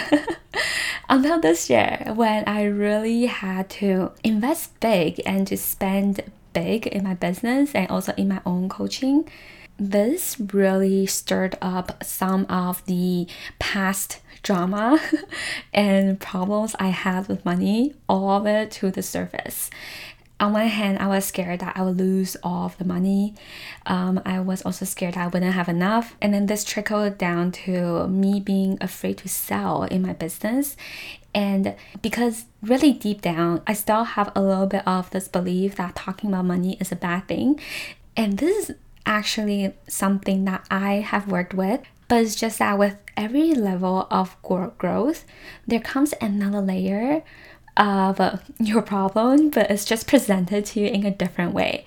Until 1.09 1.41
this 1.41 1.69
year, 1.69 2.13
when 2.15 2.45
I 2.47 2.65
really 2.65 3.27
had 3.27 3.69
to 3.81 4.13
invest 4.23 4.79
big 4.79 5.21
and 5.27 5.45
to 5.49 5.57
spend 5.57 6.23
big 6.53 6.87
in 6.87 7.05
my 7.05 7.15
business 7.15 7.75
and 7.75 7.89
also 7.91 8.13
in 8.17 8.29
my 8.29 8.41
own 8.45 8.69
coaching, 8.69 9.29
this 9.79 10.39
really 10.53 11.07
stirred 11.07 11.57
up 11.63 12.05
some 12.05 12.45
of 12.51 12.85
the 12.87 13.27
past 13.59 14.21
drama 14.43 15.01
and 15.75 16.21
problems 16.21 16.77
I 16.79 16.89
had 16.89 17.29
with 17.29 17.45
money, 17.45 17.95
all 18.09 18.31
of 18.31 18.47
it 18.47 18.71
to 18.73 18.91
the 18.91 19.03
surface. 19.03 19.71
On 20.41 20.55
one 20.55 20.69
hand, 20.69 20.99
I 20.99 21.07
was 21.07 21.27
scared 21.27 21.61
that 21.61 21.77
I 21.77 21.83
would 21.83 21.99
lose 21.99 22.35
all 22.43 22.65
of 22.65 22.79
the 22.79 22.85
money. 22.85 23.35
Um, 23.87 24.21
I 24.25 24.41
was 24.41 24.63
also 24.63 24.87
scared 24.87 25.17
I 25.17 25.27
wouldn't 25.27 25.53
have 25.53 25.69
enough. 25.69 26.17
And 26.21 26.33
then 26.33 26.47
this 26.47 26.65
trickled 26.65 27.19
down 27.19 27.53
to 27.53 28.09
me 28.09 28.41
being 28.41 28.79
afraid 28.81 29.19
to 29.19 29.29
sell 29.29 29.83
in 29.85 30.01
my 30.03 30.15
business 30.15 30.77
and 31.35 31.77
because 32.03 32.47
really 32.63 32.93
deep 32.93 33.23
down, 33.23 33.63
I 33.67 33.73
still 33.73 34.05
have 34.05 34.33
a 34.35 34.43
little 34.43 34.67
bit 34.67 34.87
of 34.87 35.11
this 35.11 35.29
belief 35.29 35.77
that 35.77 35.95
talking 35.95 36.31
about 36.31 36.45
money 36.45 36.77
is 36.81 36.91
a 36.91 36.97
bad 36.97 37.29
thing. 37.29 37.61
And 38.17 38.39
this 38.39 38.69
is 38.69 38.77
actually 39.07 39.75
something 39.89 40.45
that 40.47 40.67
I 40.71 40.95
have 40.95 41.31
worked 41.31 41.55
with. 41.55 41.81
But 42.09 42.23
it's 42.23 42.35
just 42.35 42.59
that 42.59 42.77
with 42.77 42.97
every 43.17 43.55
level 43.55 44.09
of 44.11 44.37
growth, 44.43 45.25
there 45.67 45.79
comes 45.79 46.13
another 46.21 46.61
layer 46.61 47.23
of 47.81 48.43
your 48.59 48.83
problem, 48.83 49.51
but 49.51 49.71
it's 49.71 49.85
just 49.85 50.07
presented 50.07 50.67
to 50.67 50.81
you 50.81 50.87
in 50.87 51.05
a 51.07 51.11
different 51.11 51.55
way. 51.55 51.85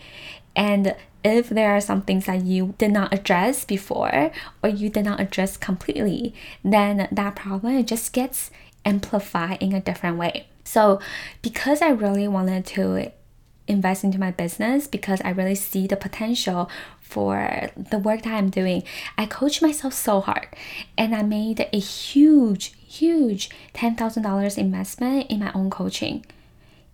And 0.55 0.95
if 1.23 1.50
there 1.50 1.71
are 1.75 1.81
some 1.81 2.01
things 2.01 2.25
that 2.25 2.43
you 2.43 2.73
did 2.77 2.91
not 2.91 3.13
address 3.13 3.63
before 3.63 4.31
or 4.62 4.69
you 4.69 4.89
did 4.89 5.05
not 5.05 5.19
address 5.19 5.55
completely, 5.55 6.33
then 6.63 7.07
that 7.12 7.35
problem 7.35 7.85
just 7.85 8.12
gets 8.12 8.51
amplified 8.83 9.62
in 9.62 9.73
a 9.73 9.79
different 9.79 10.17
way. 10.17 10.47
So, 10.65 11.00
because 11.41 11.81
I 11.81 11.89
really 11.89 12.27
wanted 12.27 12.65
to 12.67 13.12
invest 13.67 14.03
into 14.03 14.19
my 14.19 14.31
business, 14.31 14.88
because 14.88 15.21
I 15.21 15.29
really 15.29 15.55
see 15.55 15.88
the 15.88 15.95
potential 15.95 16.69
for 17.03 17.69
the 17.77 18.00
work 18.00 18.24
that 18.24 18.33
I'm 18.33 18.50
doing, 18.50 18.83
I 19.17 19.27
coached 19.27 19.62
myself 19.62 19.93
so 19.93 20.22
hard 20.22 20.48
and 20.98 21.13
I 21.13 21.22
made 21.22 21.67
a 21.72 21.79
huge, 21.79 22.74
huge 22.88 23.50
$10,000 23.75 24.57
investment 24.57 25.29
in 25.29 25.39
my 25.39 25.51
own 25.53 25.69
coaching. 25.69 26.25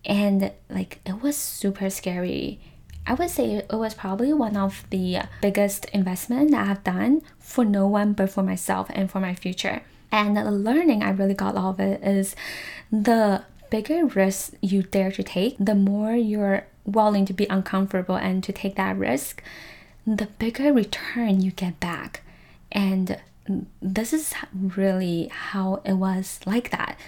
And 0.04 0.52
like 0.68 0.98
it 1.06 1.22
was 1.22 1.36
super 1.36 1.88
scary. 1.88 2.60
I 3.06 3.14
would 3.14 3.30
say 3.30 3.54
it 3.54 3.72
was 3.72 3.94
probably 3.94 4.32
one 4.32 4.56
of 4.56 4.84
the 4.90 5.20
biggest 5.40 5.86
investment 5.86 6.50
that 6.50 6.68
I've 6.68 6.84
done 6.84 7.22
for 7.38 7.64
no 7.64 7.86
one 7.86 8.12
but 8.12 8.30
for 8.30 8.42
myself 8.42 8.88
and 8.90 9.10
for 9.10 9.20
my 9.20 9.34
future. 9.34 9.82
And 10.12 10.36
the 10.36 10.50
learning 10.50 11.02
I 11.02 11.10
really 11.10 11.34
got 11.34 11.56
out 11.56 11.70
of 11.70 11.80
it 11.80 12.02
is 12.02 12.36
the 12.90 13.44
bigger 13.70 14.04
risk 14.04 14.52
you 14.60 14.82
dare 14.82 15.12
to 15.12 15.22
take, 15.22 15.56
the 15.58 15.74
more 15.74 16.14
you're 16.14 16.66
willing 16.84 17.24
to 17.26 17.32
be 17.32 17.46
uncomfortable 17.48 18.16
and 18.16 18.42
to 18.44 18.52
take 18.52 18.76
that 18.76 18.96
risk, 18.96 19.42
the 20.16 20.26
bigger 20.26 20.72
return 20.72 21.40
you 21.40 21.52
get 21.52 21.78
back. 21.78 22.22
And 22.72 23.18
this 23.80 24.12
is 24.12 24.34
really 24.52 25.28
how 25.32 25.82
it 25.84 25.94
was 25.94 26.40
like 26.46 26.70
that. 26.70 26.98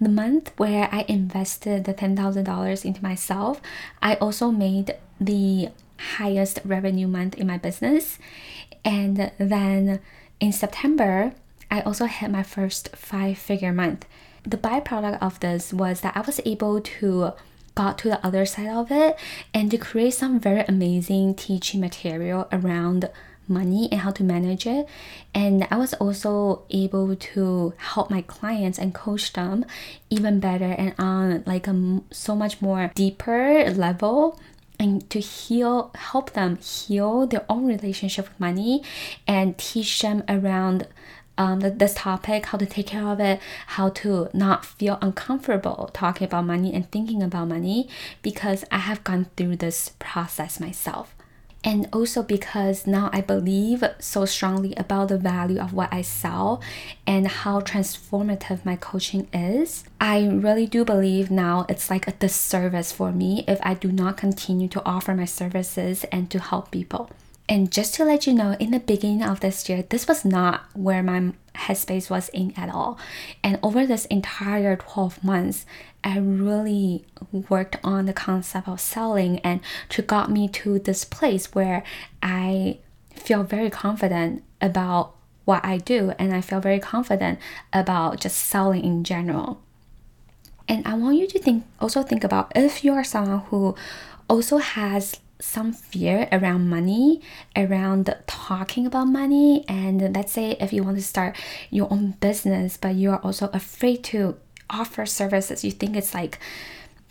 The 0.00 0.08
month 0.08 0.52
where 0.56 0.88
I 0.92 1.04
invested 1.08 1.84
the 1.84 1.94
$10,000 1.94 2.84
into 2.84 3.02
myself, 3.02 3.60
I 4.02 4.14
also 4.16 4.50
made 4.50 4.96
the 5.20 5.70
highest 6.16 6.60
revenue 6.64 7.06
month 7.06 7.34
in 7.34 7.46
my 7.46 7.58
business. 7.58 8.18
And 8.84 9.30
then 9.38 10.00
in 10.38 10.52
September, 10.52 11.32
I 11.70 11.80
also 11.80 12.06
had 12.06 12.30
my 12.32 12.42
first 12.42 12.94
five 12.96 13.38
figure 13.38 13.72
month. 13.72 14.06
The 14.42 14.56
byproduct 14.56 15.18
of 15.20 15.40
this 15.40 15.72
was 15.72 16.00
that 16.00 16.16
I 16.16 16.20
was 16.20 16.40
able 16.44 16.80
to 16.80 17.32
got 17.74 17.98
to 17.98 18.08
the 18.08 18.24
other 18.26 18.44
side 18.46 18.68
of 18.68 18.90
it 18.90 19.18
and 19.54 19.70
to 19.70 19.78
create 19.78 20.14
some 20.14 20.40
very 20.40 20.60
amazing 20.68 21.34
teaching 21.34 21.80
material 21.80 22.48
around 22.52 23.08
money 23.50 23.88
and 23.90 24.00
how 24.00 24.10
to 24.12 24.22
manage 24.22 24.66
it. 24.66 24.86
And 25.34 25.66
I 25.70 25.76
was 25.76 25.92
also 25.94 26.62
able 26.70 27.14
to 27.16 27.74
help 27.76 28.10
my 28.10 28.22
clients 28.22 28.78
and 28.78 28.94
coach 28.94 29.32
them 29.32 29.66
even 30.08 30.40
better 30.40 30.72
and 30.72 30.94
on 30.98 31.42
like 31.46 31.66
a 31.66 32.00
so 32.12 32.34
much 32.34 32.62
more 32.62 32.90
deeper 32.94 33.70
level 33.70 34.38
and 34.78 35.08
to 35.10 35.20
heal 35.20 35.90
help 35.94 36.32
them 36.32 36.56
heal 36.56 37.26
their 37.26 37.44
own 37.50 37.66
relationship 37.66 38.28
with 38.28 38.40
money 38.40 38.82
and 39.26 39.58
teach 39.58 40.00
them 40.00 40.22
around 40.26 40.86
um, 41.40 41.60
this 41.60 41.94
topic, 41.94 42.44
how 42.46 42.58
to 42.58 42.66
take 42.66 42.88
care 42.88 43.06
of 43.06 43.18
it, 43.18 43.40
how 43.68 43.88
to 43.88 44.28
not 44.34 44.66
feel 44.66 44.98
uncomfortable 45.00 45.88
talking 45.94 46.26
about 46.26 46.44
money 46.44 46.74
and 46.74 46.90
thinking 46.90 47.22
about 47.22 47.48
money 47.48 47.88
because 48.20 48.62
I 48.70 48.76
have 48.76 49.02
gone 49.04 49.26
through 49.38 49.56
this 49.56 49.92
process 49.98 50.60
myself. 50.60 51.14
And 51.64 51.88
also 51.94 52.22
because 52.22 52.86
now 52.86 53.08
I 53.12 53.22
believe 53.22 53.82
so 53.98 54.26
strongly 54.26 54.74
about 54.76 55.08
the 55.08 55.16
value 55.16 55.58
of 55.58 55.72
what 55.72 55.92
I 55.92 56.02
sell 56.02 56.62
and 57.06 57.26
how 57.26 57.60
transformative 57.60 58.64
my 58.66 58.76
coaching 58.76 59.26
is. 59.32 59.84
I 59.98 60.26
really 60.26 60.66
do 60.66 60.84
believe 60.84 61.30
now 61.30 61.64
it's 61.70 61.88
like 61.88 62.06
a 62.06 62.12
disservice 62.12 62.92
for 62.92 63.12
me 63.12 63.44
if 63.48 63.58
I 63.62 63.74
do 63.74 63.90
not 63.90 64.18
continue 64.18 64.68
to 64.68 64.84
offer 64.84 65.14
my 65.14 65.26
services 65.26 66.04
and 66.12 66.30
to 66.30 66.38
help 66.38 66.70
people. 66.70 67.10
And 67.50 67.72
just 67.72 67.94
to 67.94 68.04
let 68.04 68.28
you 68.28 68.32
know, 68.32 68.52
in 68.60 68.70
the 68.70 68.78
beginning 68.78 69.24
of 69.24 69.40
this 69.40 69.68
year, 69.68 69.82
this 69.82 70.06
was 70.06 70.24
not 70.24 70.66
where 70.72 71.02
my 71.02 71.32
headspace 71.56 72.08
was 72.08 72.28
in 72.28 72.54
at 72.56 72.70
all. 72.70 72.96
And 73.42 73.58
over 73.60 73.84
this 73.84 74.04
entire 74.04 74.76
12 74.76 75.24
months, 75.24 75.66
I 76.04 76.18
really 76.18 77.04
worked 77.32 77.76
on 77.82 78.06
the 78.06 78.12
concept 78.12 78.68
of 78.68 78.80
selling 78.80 79.40
and 79.40 79.60
to 79.88 80.00
got 80.00 80.30
me 80.30 80.46
to 80.46 80.78
this 80.78 81.04
place 81.04 81.52
where 81.52 81.82
I 82.22 82.78
feel 83.16 83.42
very 83.42 83.68
confident 83.68 84.44
about 84.60 85.16
what 85.44 85.64
I 85.64 85.78
do 85.78 86.12
and 86.20 86.32
I 86.32 86.42
feel 86.42 86.60
very 86.60 86.78
confident 86.78 87.40
about 87.72 88.20
just 88.20 88.38
selling 88.38 88.84
in 88.84 89.02
general. 89.02 89.60
And 90.68 90.86
I 90.86 90.94
want 90.94 91.16
you 91.16 91.26
to 91.26 91.38
think 91.40 91.64
also 91.80 92.04
think 92.04 92.22
about 92.22 92.52
if 92.54 92.84
you 92.84 92.92
are 92.92 93.02
someone 93.02 93.40
who 93.46 93.74
also 94.28 94.58
has 94.58 95.18
some 95.40 95.72
fear 95.72 96.28
around 96.30 96.68
money, 96.68 97.20
around 97.56 98.14
talking 98.26 98.86
about 98.86 99.06
money. 99.06 99.64
And 99.68 100.14
let's 100.14 100.32
say 100.32 100.52
if 100.60 100.72
you 100.72 100.82
want 100.82 100.96
to 100.96 101.02
start 101.02 101.36
your 101.70 101.88
own 101.90 102.12
business, 102.20 102.76
but 102.76 102.94
you 102.94 103.10
are 103.10 103.18
also 103.18 103.50
afraid 103.52 104.04
to 104.04 104.36
offer 104.68 105.04
services, 105.06 105.64
you 105.64 105.70
think 105.70 105.96
it's 105.96 106.14
like 106.14 106.38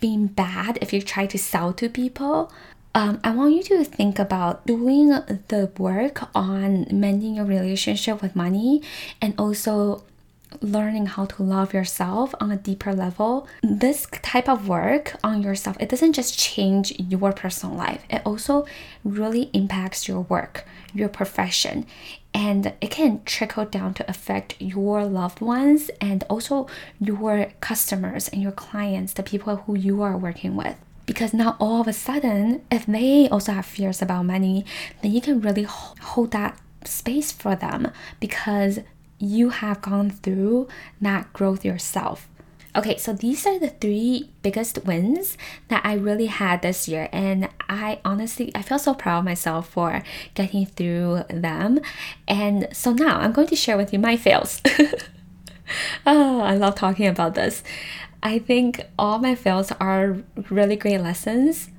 being 0.00 0.26
bad 0.26 0.78
if 0.80 0.92
you 0.92 1.02
try 1.02 1.26
to 1.26 1.38
sell 1.38 1.72
to 1.74 1.88
people. 1.88 2.50
Um, 2.94 3.20
I 3.22 3.30
want 3.30 3.54
you 3.54 3.62
to 3.62 3.84
think 3.84 4.18
about 4.18 4.66
doing 4.66 5.10
the 5.10 5.70
work 5.78 6.34
on 6.34 6.86
mending 6.90 7.36
your 7.36 7.44
relationship 7.44 8.20
with 8.20 8.34
money 8.34 8.82
and 9.20 9.34
also 9.38 10.02
learning 10.60 11.06
how 11.06 11.24
to 11.26 11.42
love 11.42 11.72
yourself 11.72 12.34
on 12.40 12.50
a 12.50 12.56
deeper 12.56 12.92
level. 12.92 13.46
This 13.62 14.06
type 14.22 14.48
of 14.48 14.68
work 14.68 15.14
on 15.22 15.42
yourself 15.42 15.76
it 15.80 15.88
doesn't 15.88 16.12
just 16.12 16.38
change 16.38 16.92
your 16.98 17.32
personal 17.32 17.76
life. 17.76 18.04
It 18.10 18.22
also 18.24 18.66
really 19.04 19.50
impacts 19.52 20.08
your 20.08 20.20
work 20.22 20.64
your 20.94 21.08
profession. 21.08 21.86
And 22.32 22.72
it 22.80 22.90
can 22.90 23.22
trickle 23.24 23.64
down 23.64 23.94
to 23.94 24.08
affect 24.08 24.54
your 24.60 25.04
loved 25.04 25.40
ones 25.40 25.90
and 26.00 26.22
also 26.30 26.68
your 27.00 27.52
customers 27.60 28.28
and 28.28 28.40
your 28.40 28.52
clients 28.52 29.14
the 29.14 29.22
people 29.22 29.56
who 29.56 29.76
you 29.76 30.02
are 30.02 30.16
working 30.16 30.54
with. 30.54 30.76
Because 31.06 31.34
now 31.34 31.56
all 31.58 31.80
of 31.80 31.88
a 31.88 31.92
sudden 31.92 32.62
if 32.70 32.86
they 32.86 33.28
also 33.28 33.52
have 33.52 33.66
fears 33.66 34.00
about 34.00 34.26
money 34.26 34.64
then 35.02 35.12
you 35.12 35.20
can 35.20 35.40
really 35.40 35.64
hold 35.64 36.30
that 36.30 36.58
space 36.84 37.32
for 37.32 37.56
them. 37.56 37.90
Because 38.20 38.80
you 39.20 39.50
have 39.50 39.82
gone 39.82 40.10
through 40.10 40.66
that 41.00 41.32
growth 41.32 41.64
yourself. 41.64 42.26
Okay, 42.74 42.96
so 42.98 43.12
these 43.12 43.46
are 43.46 43.58
the 43.58 43.68
three 43.68 44.30
biggest 44.42 44.84
wins 44.84 45.36
that 45.68 45.84
I 45.84 45.94
really 45.94 46.26
had 46.26 46.62
this 46.62 46.86
year, 46.86 47.08
and 47.12 47.48
I 47.68 47.98
honestly 48.04 48.52
I 48.54 48.62
feel 48.62 48.78
so 48.78 48.94
proud 48.94 49.20
of 49.20 49.24
myself 49.24 49.68
for 49.68 50.02
getting 50.34 50.66
through 50.66 51.24
them. 51.28 51.80
And 52.28 52.68
so 52.72 52.92
now 52.92 53.18
I'm 53.18 53.32
going 53.32 53.48
to 53.48 53.56
share 53.56 53.76
with 53.76 53.92
you 53.92 53.98
my 53.98 54.16
fails. 54.16 54.62
oh, 56.06 56.40
I 56.40 56.54
love 56.54 56.76
talking 56.76 57.08
about 57.08 57.34
this. 57.34 57.64
I 58.22 58.38
think 58.38 58.82
all 58.98 59.18
my 59.18 59.34
fails 59.34 59.72
are 59.80 60.18
really 60.48 60.76
great 60.76 61.00
lessons 61.00 61.69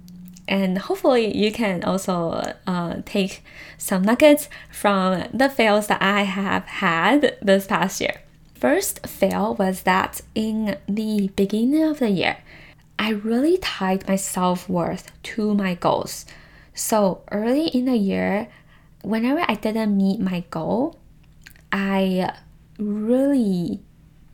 and 0.52 0.78
hopefully 0.78 1.36
you 1.36 1.50
can 1.50 1.82
also 1.86 2.54
uh, 2.68 2.96
take 3.06 3.42
some 3.78 4.02
nuggets 4.02 4.50
from 4.70 5.24
the 5.34 5.50
fails 5.50 5.88
that 5.88 6.02
I 6.02 6.24
have 6.24 6.66
had 6.66 7.38
this 7.42 7.66
past 7.68 8.02
year. 8.02 8.20
First 8.54 9.08
fail 9.08 9.56
was 9.56 9.84
that 9.84 10.20
in 10.36 10.78
the 10.90 11.30
beginning 11.38 11.84
of 11.84 12.00
the 12.00 12.10
year, 12.10 12.38
I 13.00 13.12
really 13.12 13.60
tied 13.60 14.06
my 14.10 14.18
self 14.18 14.68
worth 14.68 15.10
to 15.24 15.56
my 15.56 15.74
goals. 15.74 16.26
So 16.74 17.22
early 17.32 17.68
in 17.70 17.86
the 17.86 17.96
year, 17.96 18.50
whenever 19.04 19.46
I 19.48 19.56
didn't 19.56 19.96
meet 19.96 20.20
my 20.20 20.44
goal, 20.52 21.00
I 21.72 22.36
really 22.78 23.80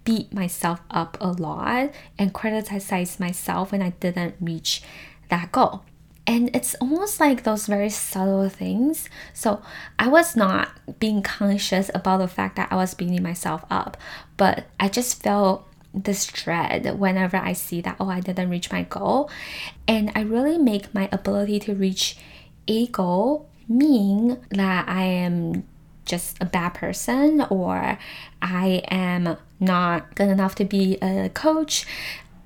beat 0.03 0.33
myself 0.33 0.81
up 0.89 1.15
a 1.21 1.27
lot 1.27 1.91
and 2.17 2.33
criticized 2.33 3.19
myself 3.19 3.71
when 3.71 3.83
I 3.83 3.91
didn't 3.91 4.35
reach 4.41 4.81
that 5.29 5.51
goal. 5.51 5.83
And 6.27 6.53
it's 6.53 6.75
almost 6.75 7.21
like 7.21 7.43
those 7.43 7.67
very 7.67 7.89
subtle 7.89 8.49
things. 8.49 9.09
So 9.33 9.61
I 9.97 10.09
was 10.09 10.35
not 10.35 10.99
being 10.99 11.23
conscious 11.23 11.89
about 11.95 12.17
the 12.17 12.27
fact 12.27 12.57
that 12.57 12.69
I 12.69 12.75
was 12.75 12.93
beating 12.93 13.23
myself 13.23 13.63
up, 13.69 13.95
but 14.35 14.65
I 14.77 14.89
just 14.89 15.23
felt 15.23 15.65
this 15.93 16.25
dread 16.25 16.99
whenever 16.99 17.37
I 17.37 17.53
see 17.53 17.79
that, 17.81 17.95
oh, 17.99 18.09
I 18.09 18.19
didn't 18.19 18.49
reach 18.49 18.71
my 18.71 18.83
goal. 18.83 19.29
And 19.87 20.11
I 20.15 20.21
really 20.21 20.57
make 20.57 20.93
my 20.93 21.07
ability 21.13 21.59
to 21.61 21.73
reach 21.73 22.17
a 22.67 22.87
goal 22.87 23.49
mean 23.69 24.37
that 24.49 24.87
I 24.87 25.03
am 25.03 25.63
just 26.05 26.37
a 26.41 26.45
bad 26.45 26.69
person 26.69 27.41
or 27.49 27.97
I 28.41 28.81
am 28.89 29.37
not 29.59 30.15
good 30.15 30.29
enough 30.29 30.55
to 30.55 30.65
be 30.65 30.97
a 31.01 31.29
coach. 31.29 31.85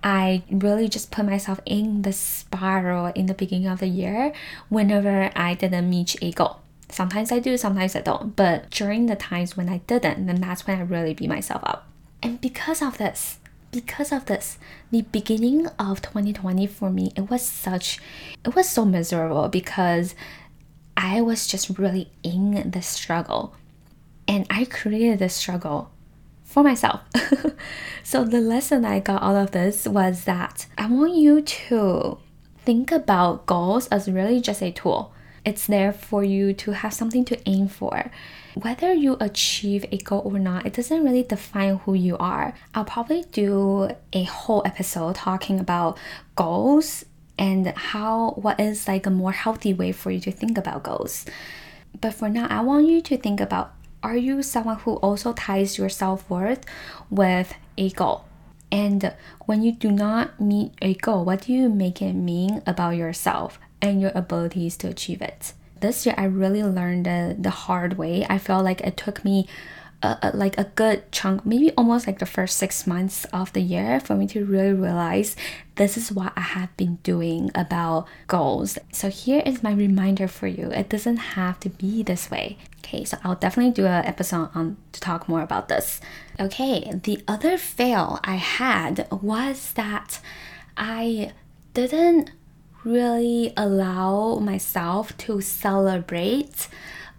I 0.04 0.44
really 0.50 0.88
just 0.90 1.12
put 1.12 1.26
myself 1.26 1.60
in 1.66 2.02
the 2.02 2.14
spiral 2.14 3.08
in 3.08 3.28
the 3.28 3.34
beginning 3.34 3.68
of 3.68 3.80
the 3.80 3.88
year 3.88 4.34
whenever 4.70 5.32
I 5.36 5.54
didn't 5.54 5.90
meet 5.90 6.16
a 6.22 6.32
goal. 6.32 6.62
Sometimes 6.90 7.32
I 7.32 7.40
do, 7.40 7.56
sometimes 7.56 7.96
I 7.96 8.02
don't. 8.02 8.36
But 8.36 8.70
during 8.70 9.06
the 9.06 9.16
times 9.16 9.56
when 9.56 9.70
I 9.70 9.78
didn't, 9.88 10.26
then 10.26 10.42
that's 10.42 10.66
when 10.66 10.80
I 10.80 10.82
really 10.82 11.14
beat 11.14 11.30
myself 11.30 11.62
up. 11.64 11.88
And 12.24 12.42
because 12.42 12.82
of 12.82 12.98
this, 12.98 13.40
because 13.72 14.12
of 14.12 14.26
this, 14.26 14.58
the 14.90 15.04
beginning 15.04 15.68
of 15.80 16.02
2020 16.02 16.68
for 16.68 16.90
me, 16.90 17.14
it 17.16 17.30
was 17.30 17.44
such, 17.44 18.00
it 18.46 18.56
was 18.56 18.68
so 18.68 18.84
miserable 18.84 19.48
because 19.48 20.16
I 20.98 21.22
was 21.22 21.48
just 21.48 21.78
really 21.78 22.10
in 22.24 22.72
the 22.72 22.82
struggle. 22.82 23.56
And 24.28 24.46
I 24.50 24.66
created 24.66 25.20
the 25.20 25.30
struggle 25.30 25.92
for 26.52 26.64
myself. 26.64 27.02
so 28.04 28.24
the 28.26 28.42
lesson 28.42 28.84
I 28.84 29.00
got 29.00 29.24
out 29.24 29.38
of 29.38 29.52
this 29.52 29.88
was 29.88 30.26
that 30.26 30.68
I 30.78 30.88
want 30.88 31.16
you 31.16 31.42
to 31.42 32.18
think 32.66 32.92
about 32.92 33.46
goals 33.46 33.88
as 33.88 34.12
really 34.12 34.42
just 34.42 34.62
a 34.62 34.72
tool. 34.72 35.14
It's 35.44 35.66
there 35.66 35.92
for 35.92 36.24
you 36.24 36.54
to 36.54 36.72
have 36.72 36.94
something 36.94 37.26
to 37.26 37.50
aim 37.50 37.68
for. 37.68 38.12
Whether 38.54 38.94
you 38.94 39.18
achieve 39.20 39.86
a 39.92 39.98
goal 39.98 40.22
or 40.26 40.38
not, 40.38 40.66
it 40.66 40.74
doesn't 40.74 41.04
really 41.04 41.24
define 41.24 41.78
who 41.78 41.94
you 41.94 42.18
are. 42.18 42.54
I'll 42.76 42.86
probably 42.86 43.24
do 43.32 43.90
a 44.14 44.24
whole 44.24 44.62
episode 44.66 45.16
talking 45.16 45.60
about 45.60 45.98
goals 46.36 47.06
and 47.40 47.68
how 47.68 48.32
what 48.32 48.60
is 48.60 48.88
like 48.88 49.06
a 49.06 49.10
more 49.10 49.32
healthy 49.32 49.74
way 49.74 49.94
for 49.94 50.12
you 50.12 50.20
to 50.20 50.32
think 50.32 50.58
about 50.58 50.84
goals. 50.84 51.26
But 52.00 52.14
for 52.14 52.30
now, 52.30 52.48
I 52.50 52.62
want 52.62 52.88
you 52.88 53.02
to 53.02 53.18
think 53.18 53.40
about 53.40 53.74
are 54.04 54.18
you 54.18 54.42
someone 54.42 54.78
who 54.78 54.96
also 54.96 55.34
ties 55.34 55.78
your 55.78 55.90
self 55.90 56.30
worth 56.30 56.66
with 57.10 57.54
a 57.78 57.90
goal? 57.92 58.26
And 58.72 59.14
when 59.46 59.64
you 59.64 59.74
do 59.74 59.92
not 59.92 60.40
meet 60.40 60.74
a 60.82 60.94
goal, 60.94 61.26
what 61.26 61.42
do 61.42 61.54
you 61.54 61.70
make 61.70 62.02
it 62.02 62.14
mean 62.14 62.64
about 62.66 62.92
yourself 62.92 63.60
and 63.82 64.00
your 64.02 64.12
abilities 64.16 64.78
to 64.78 64.88
achieve 64.88 65.22
it? 65.22 65.54
This 65.82 66.06
year, 66.06 66.16
I 66.18 66.26
really 66.26 66.64
learned 66.64 67.06
the, 67.06 67.36
the 67.38 67.50
hard 67.50 67.98
way. 67.98 68.26
I 68.30 68.38
felt 68.38 68.64
like 68.64 68.82
it 68.82 68.98
took 68.98 69.26
me 69.26 69.48
a, 70.04 70.18
a, 70.22 70.36
like 70.36 70.58
a 70.58 70.66
good 70.76 71.12
chunk, 71.12 71.46
maybe 71.46 71.72
almost 71.72 72.08
like 72.08 72.20
the 72.20 72.26
first 72.26 72.58
six 72.58 72.88
months 72.88 73.26
of 73.26 73.54
the 73.54 73.62
year, 73.62 74.00
for 74.00 74.16
me 74.16 74.28
to 74.28 74.46
really 74.46 74.74
realize 74.74 75.36
this 75.76 75.98
is 75.98 76.12
what 76.12 76.34
I 76.36 76.42
have 76.42 76.76
been 76.78 76.96
doing 77.04 77.52
about 77.56 78.08
goals. 78.28 78.78
So 78.92 79.10
here 79.10 79.42
is 79.46 79.64
my 79.64 79.74
reminder 79.74 80.28
for 80.28 80.48
you. 80.48 80.70
It 80.72 80.90
doesn't 80.90 81.18
have 81.18 81.60
to 81.62 81.70
be 81.70 82.04
this 82.04 82.32
way. 82.32 82.58
Okay, 82.80 83.04
so 83.04 83.18
I'll 83.24 83.36
definitely 83.36 83.74
do 83.74 83.86
an 83.86 84.06
episode 84.06 84.50
on 84.56 84.78
to 84.92 85.00
talk 85.00 85.30
more 85.30 85.42
about 85.42 85.68
this. 85.70 86.02
Okay, 86.40 86.92
the 87.04 87.24
other 87.28 87.58
fail 87.58 88.20
I 88.24 88.36
had 88.36 89.08
was 89.12 89.74
that 89.74 90.20
I 90.76 91.32
didn't 91.74 92.32
really 92.84 93.54
allow 93.56 94.40
myself 94.40 95.16
to 95.18 95.40
celebrate 95.42 96.68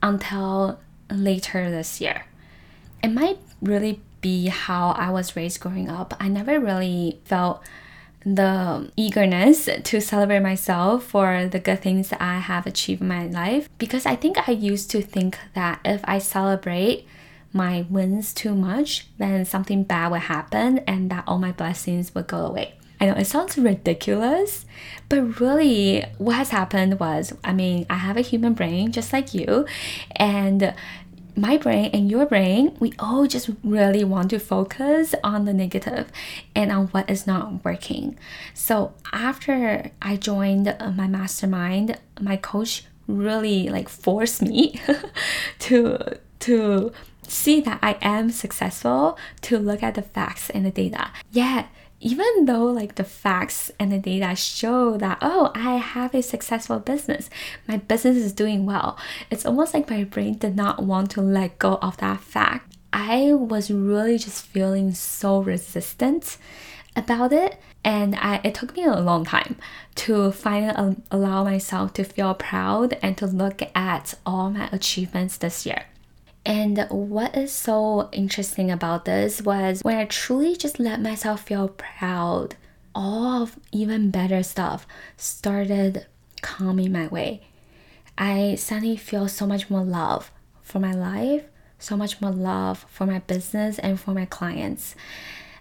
until 0.03 0.81
later 1.09 1.71
this 1.71 2.01
year 2.01 2.25
it 3.03 3.09
might 3.09 3.39
really 3.61 4.01
be 4.21 4.47
how 4.47 4.91
I 4.91 5.11
was 5.11 5.37
raised 5.37 5.61
growing 5.61 5.89
up. 5.89 6.15
I 6.21 6.29
never 6.29 6.61
really 6.61 7.21
felt 7.25 7.63
the 8.25 8.91
eagerness 8.97 9.69
to 9.83 10.01
celebrate 10.01 10.41
myself 10.41 11.05
for 11.05 11.47
the 11.47 11.59
good 11.59 11.81
things 11.83 12.11
that 12.11 12.23
I 12.23 12.39
have 12.39 12.67
achieved 12.67 13.03
in 13.03 13.09
my 13.09 13.27
life 13.27 13.69
because 13.79 14.07
I 14.07 14.15
think 14.15 14.49
I 14.49 14.53
used 14.53 14.91
to 14.93 15.03
think 15.03 15.39
that 15.55 15.81
if 15.85 16.01
I 16.05 16.19
celebrate 16.19 17.07
my 17.53 17.85
wins 17.91 18.33
too 18.33 18.55
much, 18.55 19.09
then 19.19 19.45
something 19.45 19.83
bad 19.83 20.13
would 20.13 20.23
happen 20.23 20.79
and 20.81 21.11
that 21.11 21.25
all 21.27 21.39
my 21.39 21.53
blessings 21.53 22.15
would 22.15 22.29
go 22.29 22.47
away. 22.47 22.75
I 23.03 23.07
know 23.07 23.15
it 23.15 23.27
sounds 23.27 23.59
ridiculous, 23.59 24.65
but 25.09 25.41
really, 25.41 26.05
what 26.19 26.37
has 26.37 26.51
happened 26.51 27.01
was 27.01 27.35
I 27.43 27.53
mean, 27.53 27.85
I 27.91 27.97
have 27.97 28.17
a 28.17 28.21
human 28.21 28.55
brain 28.55 28.93
just 28.93 29.13
like 29.13 29.35
you, 29.35 29.67
and 30.15 30.73
my 31.37 31.57
brain 31.57 31.91
and 31.93 32.11
your 32.11 32.27
brain, 32.27 32.77
we 32.81 32.93
all 32.99 33.27
just 33.27 33.51
really 33.65 34.05
want 34.05 34.31
to 34.31 34.39
focus 34.39 35.15
on 35.25 35.45
the 35.45 35.55
negative 35.55 36.11
and 36.55 36.71
on 36.71 36.89
what 36.89 37.09
is 37.09 37.27
not 37.27 37.65
working. 37.65 38.19
So 38.55 38.95
after 39.13 39.91
I 40.01 40.17
joined 40.17 40.69
uh, 40.69 40.91
my 40.91 41.07
mastermind, 41.07 41.99
my 42.21 42.37
coach 42.37 42.85
really 43.07 43.69
like 43.69 43.89
force 43.89 44.41
me 44.41 44.81
to 45.61 46.19
to 46.41 46.93
see 47.27 47.61
that 47.61 47.79
I 47.83 47.97
am 48.03 48.31
successful 48.31 49.17
to 49.43 49.59
look 49.59 49.83
at 49.83 49.95
the 49.95 50.03
facts 50.03 50.51
and 50.51 50.67
the 50.67 50.71
data. 50.71 51.11
Yet, 51.31 51.69
even 52.05 52.45
though 52.45 52.65
like 52.65 52.97
the 52.97 53.05
facts 53.05 53.71
and 53.79 53.91
the 53.91 53.99
data 53.99 54.35
show 54.37 54.97
that 54.99 55.17
oh 55.23 55.51
i 55.55 55.77
have 55.77 56.15
a 56.15 56.23
successful 56.23 56.79
business 56.79 57.31
my 57.67 57.77
business 57.77 58.17
is 58.17 58.33
doing 58.33 58.67
well 58.67 58.99
it's 59.31 59.47
almost 59.47 59.73
like 59.73 59.89
my 59.89 60.05
brain 60.05 60.37
did 60.37 60.57
not 60.57 60.83
want 60.83 61.11
to 61.13 61.21
let 61.21 61.59
go 61.59 61.77
of 61.77 61.97
that 61.99 62.21
fact. 62.21 62.77
I 62.93 63.33
was 63.33 63.71
really 63.71 64.19
just 64.19 64.45
feeling 64.45 64.93
so 64.93 65.41
resistant 65.41 66.37
about 66.95 67.33
it 67.33 67.59
and 67.85 68.15
I, 68.17 68.41
it 68.45 68.55
took 68.55 68.77
me 68.77 68.85
a 68.85 69.01
long 69.01 69.25
time 69.25 69.57
to 69.95 70.31
finally 70.31 70.97
allow 71.11 71.43
myself 71.43 71.95
to 71.95 72.05
feel 72.05 72.35
proud 72.35 72.99
and 73.03 73.17
to 73.17 73.27
look 73.27 73.63
at 73.75 74.15
all 74.27 74.51
my 74.51 74.69
achievements 74.73 75.39
this 75.39 75.65
year 75.65 75.85
and 76.45 76.87
what 76.91 77.37
is 77.37 77.53
so 77.53 78.09
interesting 78.13 78.71
about 78.71 79.05
this 79.05 79.43
was 79.43 79.83
when 79.83 79.97
I 79.99 80.07
truly 80.07 80.57
just 80.57 80.81
let 80.81 81.01
myself 81.01 81.43
feel 81.43 81.69
proud, 81.69 82.57
all 82.95 83.43
of 83.43 83.59
even 83.71 84.11
better 84.11 84.43
stuff 84.43 84.87
started 85.17 86.07
coming 86.41 86.91
my 86.91 87.07
way. 87.07 87.43
I 88.19 88.57
suddenly 88.57 88.97
feel 88.97 89.29
so 89.29 89.47
much 89.47 89.71
more 89.71 89.85
love 89.85 90.33
for 90.63 90.81
my 90.81 90.93
life, 90.93 91.45
so 91.79 91.97
much 91.97 92.21
more 92.21 92.33
love 92.33 92.87
for 92.89 93.07
my 93.07 93.21
business 93.21 93.79
and 93.79 93.99
for 93.99 94.13
my 94.13 94.25
clients. 94.25 94.95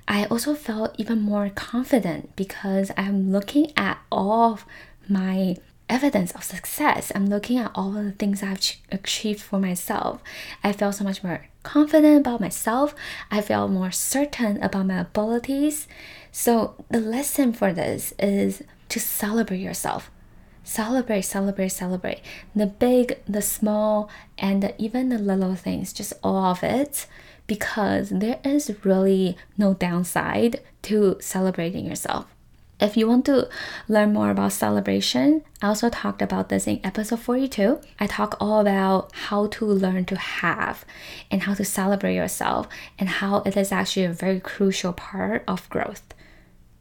I 0.08 0.26
also 0.26 0.56
felt 0.56 0.96
even 0.98 1.22
more 1.22 1.50
confident 1.50 2.36
because 2.36 2.92
I'm 2.98 3.32
looking 3.32 3.72
at 3.78 4.00
all 4.12 4.54
of 4.54 4.66
my 5.08 5.58
evidence 5.92 6.32
of 6.32 6.44
success. 6.44 7.12
I'm 7.14 7.28
looking 7.28 7.58
at 7.58 7.72
all 7.76 7.98
of 7.98 8.06
the 8.06 8.14
things 8.14 8.42
I've 8.42 8.78
achieved 8.92 9.42
for 9.42 9.60
myself. 9.60 10.24
I 10.64 10.72
feel 10.72 10.94
so 10.94 11.04
much 11.04 11.24
more 11.24 11.46
confident 11.64 12.22
about 12.22 12.40
myself. 12.40 12.96
I 13.30 13.42
feel 13.42 13.68
more 13.68 13.92
certain 13.92 14.64
about 14.64 14.88
my 14.88 15.02
abilities. 15.02 15.88
So, 16.32 16.76
the 16.90 17.02
lesson 17.02 17.52
for 17.52 17.74
this 17.74 18.14
is 18.18 18.64
to 18.88 19.00
celebrate 19.00 19.60
yourself. 19.60 20.10
Celebrate, 20.64 21.24
celebrate, 21.24 21.70
celebrate. 21.70 22.22
The 22.56 22.68
big, 22.68 23.20
the 23.28 23.42
small, 23.42 24.10
and 24.38 24.74
even 24.78 25.10
the 25.10 25.18
little 25.18 25.56
things, 25.56 25.92
just 25.92 26.14
all 26.24 26.46
of 26.46 26.64
it, 26.64 27.06
because 27.48 28.10
there 28.10 28.40
is 28.46 28.74
really 28.86 29.36
no 29.58 29.74
downside 29.74 30.62
to 30.84 31.18
celebrating 31.20 31.86
yourself. 31.86 32.28
If 32.82 32.98
you 32.98 33.08
want 33.08 33.26
to 33.26 33.48
learn 33.88 34.12
more 34.12 34.32
about 34.32 34.54
celebration, 34.54 35.44
I 35.62 35.68
also 35.68 35.92
talked 35.92 36.20
about 36.20 36.50
this 36.50 36.66
in 36.66 36.82
episode 36.84 37.20
42. 37.20 37.80
I 38.00 38.08
talk 38.08 38.36
all 38.40 38.60
about 38.60 39.12
how 39.14 39.46
to 39.48 39.66
learn 39.68 40.06
to 40.06 40.16
have 40.18 40.84
and 41.30 41.44
how 41.44 41.54
to 41.54 41.64
celebrate 41.64 42.16
yourself 42.16 42.68
and 42.98 43.08
how 43.08 43.44
it 43.46 43.56
is 43.56 43.72
actually 43.72 44.06
a 44.06 44.12
very 44.12 44.40
crucial 44.40 44.94
part 44.94 45.44
of 45.48 45.70
growth. 45.70 46.02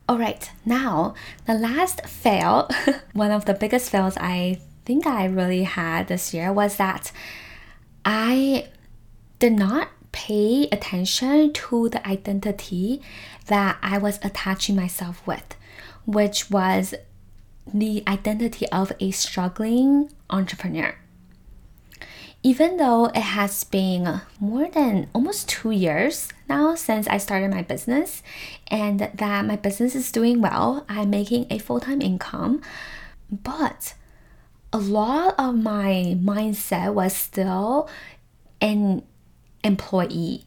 All 0.09 0.19
right, 0.19 0.51
now 0.65 1.15
the 1.45 1.53
last 1.53 2.07
fail, 2.07 2.71
one 3.13 3.31
of 3.31 3.45
the 3.45 3.53
biggest 3.53 3.91
fails 3.91 4.17
I 4.17 4.59
think 4.87 5.07
I 5.07 5.27
really 5.27 5.65
had 5.65 6.09
this 6.09 6.33
year 6.33 6.51
was 6.51 6.77
that 6.77 7.13
I 8.07 8.69
did 9.39 9.53
not 9.53 9.89
pay 10.13 10.67
attention 10.73 11.53
to 11.53 11.91
the 11.91 12.09
identity 12.09 13.03
that 13.49 13.77
I 13.83 13.99
was 13.99 14.19
attaching 14.23 14.75
myself 14.75 15.25
with 15.27 15.57
which 16.11 16.51
was 16.51 16.95
the 17.73 18.03
identity 18.09 18.67
of 18.71 18.93
a 18.99 19.11
struggling 19.13 20.11
entrepreneur. 20.29 20.97
Even 22.43 22.79
though 22.79 23.07
it 23.07 23.21
has 23.37 23.65
been 23.65 24.23
more 24.41 24.69
than 24.71 25.09
almost 25.15 25.49
two 25.49 25.71
years 25.71 26.31
now 26.49 26.75
since 26.75 27.07
I 27.07 27.19
started 27.19 27.51
my 27.51 27.63
business, 27.63 28.23
and 28.69 29.01
that 29.01 29.45
my 29.45 29.57
business 29.57 29.95
is 29.95 30.11
doing 30.11 30.41
well, 30.41 30.85
I'm 30.89 31.11
making 31.11 31.47
a 31.51 31.59
full 31.59 31.81
time 31.81 32.01
income, 32.01 32.63
but 33.31 33.95
a 34.73 34.79
lot 34.79 35.35
of 35.39 35.55
my 35.55 36.17
mindset 36.19 36.95
was 36.95 37.15
still 37.15 37.89
an 38.61 39.03
employee 39.63 40.45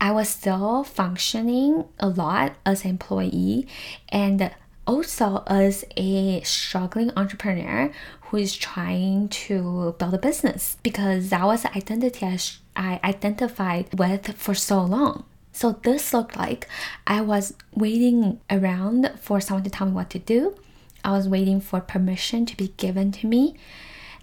I 0.00 0.12
was 0.12 0.30
still 0.30 0.82
functioning 0.82 1.84
a 1.98 2.08
lot 2.08 2.54
as 2.64 2.84
an 2.84 2.90
employee 2.90 3.66
and 4.08 4.50
also 4.90 5.44
as 5.46 5.84
a 5.96 6.40
struggling 6.42 7.12
entrepreneur 7.16 7.92
who 8.22 8.36
is 8.36 8.56
trying 8.56 9.28
to 9.28 9.94
build 10.00 10.14
a 10.14 10.18
business 10.18 10.76
because 10.82 11.30
that 11.30 11.44
was 11.44 11.62
the 11.62 11.76
identity 11.76 12.26
I, 12.26 12.38
I 12.74 13.00
identified 13.04 13.96
with 13.96 14.36
for 14.36 14.52
so 14.52 14.82
long. 14.82 15.24
So 15.52 15.78
this 15.84 16.12
looked 16.12 16.36
like 16.36 16.68
I 17.06 17.20
was 17.20 17.54
waiting 17.72 18.40
around 18.50 19.12
for 19.20 19.40
someone 19.40 19.62
to 19.62 19.70
tell 19.70 19.86
me 19.86 19.92
what 19.92 20.10
to 20.10 20.18
do. 20.18 20.56
I 21.04 21.12
was 21.12 21.28
waiting 21.28 21.60
for 21.60 21.80
permission 21.80 22.44
to 22.46 22.56
be 22.56 22.68
given 22.76 23.12
to 23.12 23.28
me. 23.28 23.54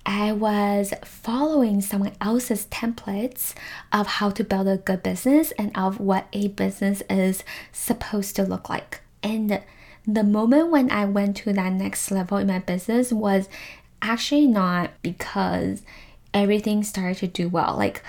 I 0.05 0.33
was 0.33 0.93
following 1.05 1.79
someone 1.79 2.13
else's 2.19 2.65
templates 2.67 3.53
of 3.93 4.07
how 4.07 4.31
to 4.31 4.43
build 4.43 4.67
a 4.67 4.77
good 4.77 5.01
business 5.01 5.51
and 5.51 5.71
of 5.77 5.99
what 5.99 6.27
a 6.33 6.49
business 6.49 7.03
is 7.09 7.43
supposed 7.71 8.35
to 8.35 8.43
look 8.43 8.69
like. 8.69 9.01
And 9.23 9.61
the 10.07 10.23
moment 10.23 10.71
when 10.71 10.89
I 10.89 11.03
went 11.05 11.35
to 11.37 11.51
that 11.51 11.73
next 11.73 12.09
level 12.11 12.37
in 12.37 12.47
my 12.47 12.59
business 12.59 13.11
was 13.11 13.49
actually 14.01 14.47
not 14.47 14.91
because 15.01 15.81
everything 16.33 16.83
started 16.83 17.17
to 17.17 17.27
do 17.27 17.49
well. 17.49 17.75
Like, 17.77 18.01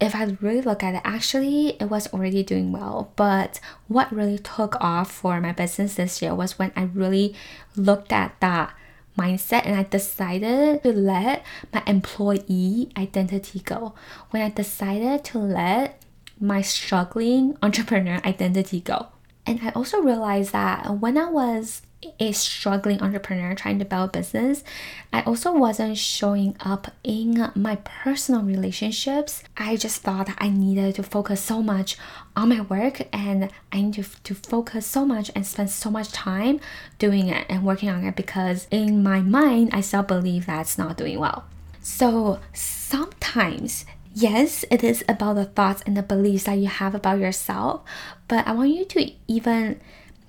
if 0.00 0.16
I 0.16 0.36
really 0.40 0.62
look 0.62 0.82
at 0.82 0.94
it, 0.94 1.02
actually, 1.04 1.76
it 1.80 1.90
was 1.90 2.12
already 2.12 2.42
doing 2.42 2.72
well. 2.72 3.12
But 3.14 3.60
what 3.88 4.12
really 4.12 4.38
took 4.38 4.74
off 4.80 5.12
for 5.12 5.40
my 5.40 5.52
business 5.52 5.94
this 5.94 6.22
year 6.22 6.34
was 6.34 6.58
when 6.58 6.72
I 6.74 6.84
really 6.84 7.36
looked 7.76 8.12
at 8.12 8.34
that 8.40 8.74
mindset 9.16 9.66
and 9.66 9.76
I 9.76 9.82
decided 9.82 10.82
to 10.82 10.92
let 10.92 11.44
my 11.72 11.82
employee 11.86 12.90
identity 12.96 13.60
go. 13.60 13.94
When 14.30 14.42
I 14.42 14.48
decided 14.48 15.24
to 15.26 15.38
let 15.38 16.02
my 16.40 16.62
struggling 16.62 17.56
entrepreneur 17.62 18.20
identity 18.24 18.80
go. 18.80 19.08
And 19.46 19.60
I 19.62 19.70
also 19.70 20.00
realized 20.00 20.52
that 20.52 20.98
when 20.98 21.18
I 21.18 21.28
was 21.28 21.82
a 22.18 22.32
struggling 22.32 23.00
entrepreneur 23.00 23.54
trying 23.54 23.78
to 23.78 23.84
build 23.84 24.10
a 24.10 24.18
business, 24.18 24.64
I 25.12 25.22
also 25.22 25.52
wasn't 25.52 25.98
showing 25.98 26.56
up 26.60 26.92
in 27.04 27.50
my 27.54 27.76
personal 27.76 28.42
relationships. 28.42 29.42
I 29.56 29.76
just 29.76 30.02
thought 30.02 30.30
I 30.38 30.48
needed 30.48 30.96
to 30.96 31.02
focus 31.02 31.40
so 31.40 31.62
much 31.62 31.96
on 32.36 32.48
my 32.48 32.60
work 32.62 33.02
and 33.12 33.50
I 33.72 33.82
need 33.82 33.94
to, 33.94 34.04
to 34.24 34.34
focus 34.34 34.86
so 34.86 35.04
much 35.04 35.30
and 35.34 35.46
spend 35.46 35.70
so 35.70 35.90
much 35.90 36.10
time 36.12 36.60
doing 36.98 37.28
it 37.28 37.46
and 37.48 37.64
working 37.64 37.88
on 37.88 38.04
it 38.04 38.16
because 38.16 38.66
in 38.70 39.02
my 39.02 39.20
mind, 39.20 39.70
I 39.72 39.80
still 39.80 40.02
believe 40.02 40.46
that's 40.46 40.78
not 40.78 40.96
doing 40.96 41.18
well. 41.18 41.44
So 41.80 42.40
sometimes 42.52 43.84
yes, 44.14 44.64
it 44.70 44.84
is 44.84 45.04
about 45.08 45.34
the 45.34 45.44
thoughts 45.44 45.82
and 45.86 45.96
the 45.96 46.02
beliefs 46.02 46.44
that 46.44 46.58
you 46.58 46.68
have 46.68 46.94
about 46.94 47.18
yourself, 47.18 47.82
but 48.28 48.46
I 48.46 48.52
want 48.52 48.70
you 48.70 48.84
to 48.84 49.12
even 49.26 49.80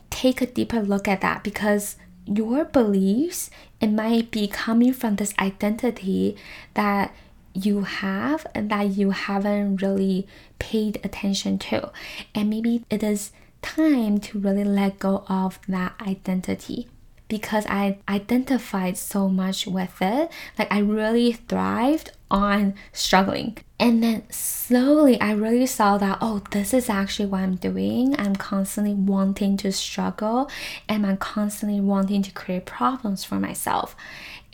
take 0.10 0.42
a 0.42 0.46
deeper 0.46 0.82
look 0.82 1.08
at 1.08 1.22
that 1.22 1.44
because 1.44 1.98
your 2.26 2.64
beliefs 2.64 3.50
it 3.82 3.88
might 3.88 4.32
be 4.32 4.48
coming 4.48 4.94
from 4.94 5.16
this 5.16 5.34
identity 5.40 6.38
that 6.76 7.14
you 7.54 7.82
have 7.82 8.48
and 8.56 8.70
that 8.70 8.96
you 8.96 9.10
haven't 9.10 9.82
really 9.82 10.26
paid 10.60 11.00
attention 11.04 11.60
to 11.60 11.92
and 12.34 12.50
maybe 12.50 12.84
it 12.90 13.04
is 13.04 13.32
time 13.62 14.20
to 14.20 14.40
really 14.40 14.64
let 14.64 15.00
go 15.00 15.24
of 15.28 15.60
that 15.68 15.94
identity 16.00 16.88
because 17.28 17.66
I 17.66 17.98
identified 18.08 18.96
so 18.96 19.28
much 19.28 19.66
with 19.66 20.02
it. 20.02 20.30
Like 20.60 20.72
I 20.72 20.80
really 20.80 21.32
thrived 21.32 22.12
on 22.34 22.74
struggling. 22.92 23.58
And 23.80 24.04
then 24.04 24.24
slowly 24.30 25.22
I 25.22 25.34
really 25.34 25.68
saw 25.68 25.98
that, 26.00 26.18
oh, 26.20 26.42
this 26.52 26.74
is 26.74 26.90
actually 26.90 27.28
what 27.28 27.42
I'm 27.42 27.56
doing. 27.56 28.20
I'm 28.20 28.36
constantly 28.36 28.96
wanting 28.96 29.56
to 29.58 29.72
struggle 29.72 30.50
and 30.90 31.06
I'm 31.06 31.18
constantly 31.18 31.80
wanting 31.80 32.24
to 32.24 32.32
create 32.32 32.66
problems 32.66 33.24
for 33.24 33.36
myself. 33.36 33.96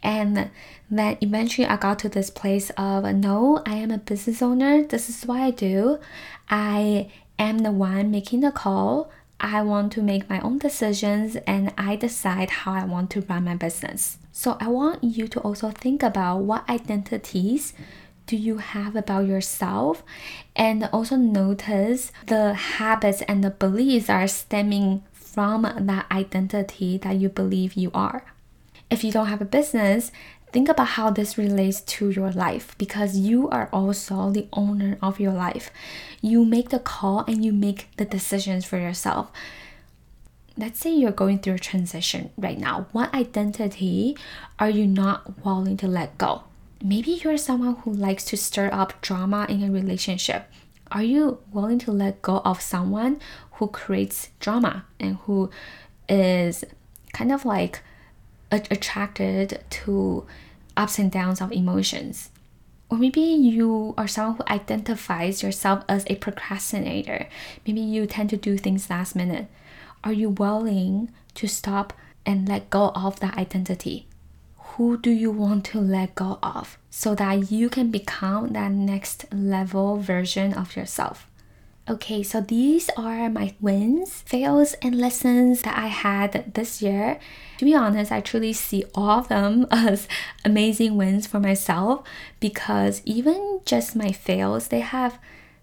And 0.04 0.52
then 0.92 1.18
eventually 1.22 1.68
I 1.68 1.78
got 1.78 2.00
to 2.00 2.10
this 2.10 2.30
place 2.30 2.70
of 2.72 3.04
no, 3.16 3.64
I 3.66 3.76
am 3.76 3.92
a 3.92 3.98
business 3.98 4.42
owner. 4.42 4.84
This 4.84 5.10
is 5.10 5.26
what 5.26 5.40
I 5.40 5.52
do. 5.52 6.00
I 6.50 7.10
am 7.38 7.60
the 7.60 7.72
one 7.72 8.12
making 8.12 8.42
the 8.42 8.52
call. 8.52 9.10
I 9.40 9.62
want 9.62 9.94
to 9.94 10.02
make 10.02 10.30
my 10.30 10.42
own 10.42 10.58
decisions 10.58 11.38
and 11.48 11.74
I 11.78 11.96
decide 11.96 12.50
how 12.50 12.74
I 12.74 12.84
want 12.84 13.10
to 13.12 13.22
run 13.22 13.46
my 13.46 13.56
business. 13.56 14.18
So 14.40 14.56
I 14.62 14.70
want 14.70 15.04
you 15.04 15.28
to 15.28 15.40
also 15.42 15.70
think 15.70 16.02
about 16.02 16.38
what 16.38 16.70
identities 16.70 17.74
do 18.26 18.38
you 18.38 18.60
have 18.60 18.96
about 18.96 19.28
yourself 19.28 20.02
and 20.56 20.88
also 20.94 21.18
notice 21.18 22.14
the 22.26 22.54
habits 22.54 23.22
and 23.24 23.44
the 23.44 23.50
beliefs 23.50 24.10
are 24.10 24.30
stemming 24.30 25.04
from 25.12 25.64
that 25.64 26.06
identity 26.10 26.98
that 27.00 27.18
you 27.18 27.28
believe 27.28 27.74
you 27.74 27.92
are. 27.94 28.24
If 28.90 29.04
you 29.04 29.12
don't 29.12 29.28
have 29.28 29.42
a 29.42 29.56
business, 29.60 30.10
think 30.54 30.70
about 30.70 30.96
how 30.96 31.10
this 31.10 31.38
relates 31.38 31.82
to 32.00 32.10
your 32.10 32.32
life 32.32 32.78
because 32.78 33.18
you 33.18 33.50
are 33.50 33.68
also 33.74 34.32
the 34.32 34.48
owner 34.54 34.98
of 35.02 35.20
your 35.20 35.34
life. 35.34 35.70
You 36.22 36.46
make 36.46 36.70
the 36.70 36.80
call 36.80 37.26
and 37.28 37.44
you 37.44 37.52
make 37.52 37.90
the 37.98 38.06
decisions 38.06 38.64
for 38.64 38.78
yourself. 38.78 39.34
Let's 40.60 40.80
say 40.80 40.94
you're 40.94 41.12
going 41.12 41.40
through 41.40 41.56
a 41.56 41.60
transition 41.60 42.32
right 42.38 42.60
now. 42.60 42.88
What 42.92 43.14
identity 43.14 44.18
are 44.60 44.70
you 44.70 44.86
not 44.86 45.44
willing 45.46 45.78
to 45.78 45.88
let 45.88 46.18
go? 46.18 46.44
Maybe 46.84 47.12
you're 47.12 47.38
someone 47.38 47.76
who 47.78 47.94
likes 47.94 48.26
to 48.26 48.38
stir 48.38 48.70
up 48.72 49.00
drama 49.02 49.46
in 49.50 49.64
a 49.64 49.72
relationship. 49.72 50.52
Are 50.92 51.04
you 51.04 51.40
willing 51.54 51.80
to 51.80 51.92
let 51.92 52.22
go 52.22 52.42
of 52.44 52.62
someone 52.62 53.20
who 53.54 53.68
creates 53.68 54.30
drama 54.40 54.86
and 55.00 55.16
who 55.24 55.50
is 56.10 56.66
kind 57.14 57.32
of 57.32 57.46
like 57.46 57.82
attracted 58.52 59.64
to 59.70 60.26
ups 60.76 60.98
and 60.98 61.12
downs 61.12 61.42
of 61.42 61.52
emotions. 61.52 62.30
Or 62.90 62.98
maybe 62.98 63.22
you 63.22 63.94
are 63.98 64.08
someone 64.08 64.38
who 64.38 64.54
identifies 64.54 65.44
yourself 65.44 65.84
as 65.88 66.06
a 66.08 66.16
procrastinator. 66.16 67.28
Maybe 67.68 67.82
you 67.82 68.08
tend 68.08 68.32
to 68.32 68.38
do 68.38 68.58
things 68.58 68.90
last 68.90 69.16
minute. 69.16 69.48
Are 70.04 70.14
you 70.14 70.30
willing 70.30 71.12
to 71.36 71.48
stop 71.48 71.94
and 72.26 72.48
let 72.48 72.70
go 72.70 72.92
of 72.96 73.20
that 73.20 73.38
identity? 73.38 74.08
Who 74.58 74.98
do 74.98 75.12
you 75.12 75.32
want 75.32 75.66
to 75.66 75.80
let 75.80 76.16
go 76.16 76.40
of 76.42 76.78
so 76.90 77.16
that 77.16 77.52
you 77.52 77.70
can 77.70 77.92
become 77.92 78.54
that 78.54 78.72
next 78.72 79.26
level 79.34 79.98
version 79.98 80.54
of 80.54 80.76
yourself? 80.76 81.30
Okay, 81.90 82.22
so 82.22 82.40
these 82.40 82.90
are 82.96 83.30
my 83.30 83.56
wins, 83.60 84.22
fails, 84.22 84.76
and 84.76 84.94
lessons 84.94 85.64
that 85.64 85.76
I 85.76 85.88
had 85.88 86.54
this 86.54 86.84
year. 86.84 87.20
To 87.58 87.66
be 87.66 87.74
honest, 87.74 88.12
I 88.12 88.22
truly 88.22 88.54
see 88.54 88.86
all 88.94 89.20
of 89.20 89.28
them 89.28 89.66
as 89.72 90.08
amazing 90.46 90.98
wins 90.98 91.26
for 91.26 91.40
myself 91.40 92.08
because 92.40 93.02
even 93.06 93.62
just 93.66 93.96
my 93.96 94.12
fails, 94.12 94.68
they 94.68 94.82
have 94.82 95.18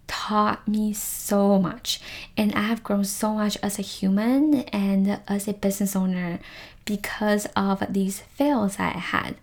taught 0.07 0.67
me 0.67 0.93
so 0.93 1.59
much 1.59 2.01
and 2.37 2.55
I 2.55 2.63
have 2.63 2.85
grown 2.85 3.05
so 3.05 3.35
much 3.35 3.57
as 3.63 3.79
a 3.79 3.83
human 3.83 4.61
and 4.73 5.21
as 5.29 5.49
a 5.49 5.53
business 5.53 5.97
owner 5.97 6.39
because 6.85 7.47
of 7.57 7.83
these 7.89 8.21
fails 8.21 8.79
I 8.79 8.91
had. 8.91 9.37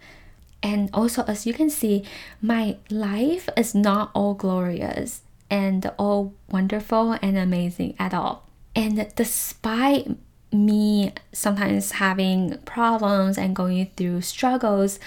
And 0.61 0.89
also, 0.93 1.23
as 1.23 1.45
you 1.45 1.53
can 1.53 1.69
see, 1.69 2.05
my 2.41 2.77
life 2.89 3.49
is 3.57 3.75
not 3.75 4.11
all 4.15 4.33
glorious 4.33 5.21
and 5.49 5.91
all 5.99 6.33
wonderful 6.49 7.17
and 7.21 7.37
amazing 7.37 7.95
at 7.99 8.13
all. 8.13 8.47
And 8.73 9.11
despite 9.15 10.07
me 10.53 11.11
sometimes 11.33 11.93
having 11.93 12.57
problems 12.59 13.37
and 13.37 13.55
going 13.55 13.91
through 13.97 14.21
struggles, 14.21 14.99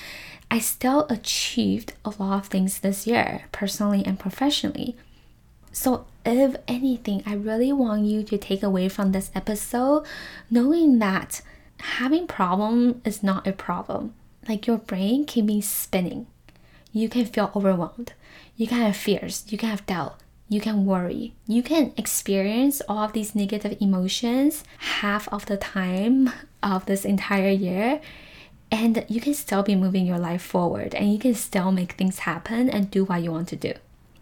I 0.50 0.58
still 0.58 1.06
achieved 1.08 1.94
a 2.04 2.12
lot 2.18 2.40
of 2.40 2.46
things 2.48 2.80
this 2.80 3.06
year, 3.06 3.44
personally 3.50 4.04
and 4.04 4.18
professionally. 4.18 4.94
So, 5.78 6.06
if 6.24 6.56
anything, 6.66 7.22
I 7.26 7.34
really 7.34 7.70
want 7.70 8.06
you 8.06 8.22
to 8.22 8.38
take 8.38 8.62
away 8.62 8.88
from 8.88 9.12
this 9.12 9.30
episode 9.34 10.06
knowing 10.50 11.00
that 11.00 11.42
having 11.98 12.26
problem 12.26 13.02
is 13.04 13.22
not 13.22 13.46
a 13.46 13.52
problem. 13.52 14.14
Like 14.48 14.66
your 14.66 14.78
brain 14.78 15.26
can 15.26 15.44
be 15.44 15.60
spinning. 15.60 16.28
You 16.94 17.10
can 17.10 17.26
feel 17.26 17.52
overwhelmed. 17.54 18.14
You 18.56 18.66
can 18.66 18.78
have 18.78 18.96
fears. 18.96 19.44
You 19.48 19.58
can 19.58 19.68
have 19.68 19.84
doubt 19.84 20.18
you 20.48 20.60
can 20.60 20.86
worry. 20.86 21.34
You 21.48 21.62
can 21.62 21.92
experience 21.96 22.80
all 22.88 23.02
of 23.02 23.12
these 23.12 23.34
negative 23.34 23.76
emotions 23.80 24.62
half 24.78 25.28
of 25.28 25.46
the 25.46 25.56
time 25.56 26.30
of 26.62 26.86
this 26.86 27.04
entire 27.04 27.50
year, 27.50 28.00
and 28.70 29.04
you 29.08 29.20
can 29.20 29.34
still 29.34 29.64
be 29.64 29.74
moving 29.74 30.06
your 30.06 30.18
life 30.18 30.42
forward 30.42 30.94
and 30.94 31.12
you 31.12 31.18
can 31.18 31.34
still 31.34 31.72
make 31.72 31.92
things 31.92 32.20
happen 32.20 32.70
and 32.70 32.90
do 32.90 33.04
what 33.04 33.22
you 33.22 33.32
want 33.32 33.48
to 33.48 33.56
do. 33.56 33.74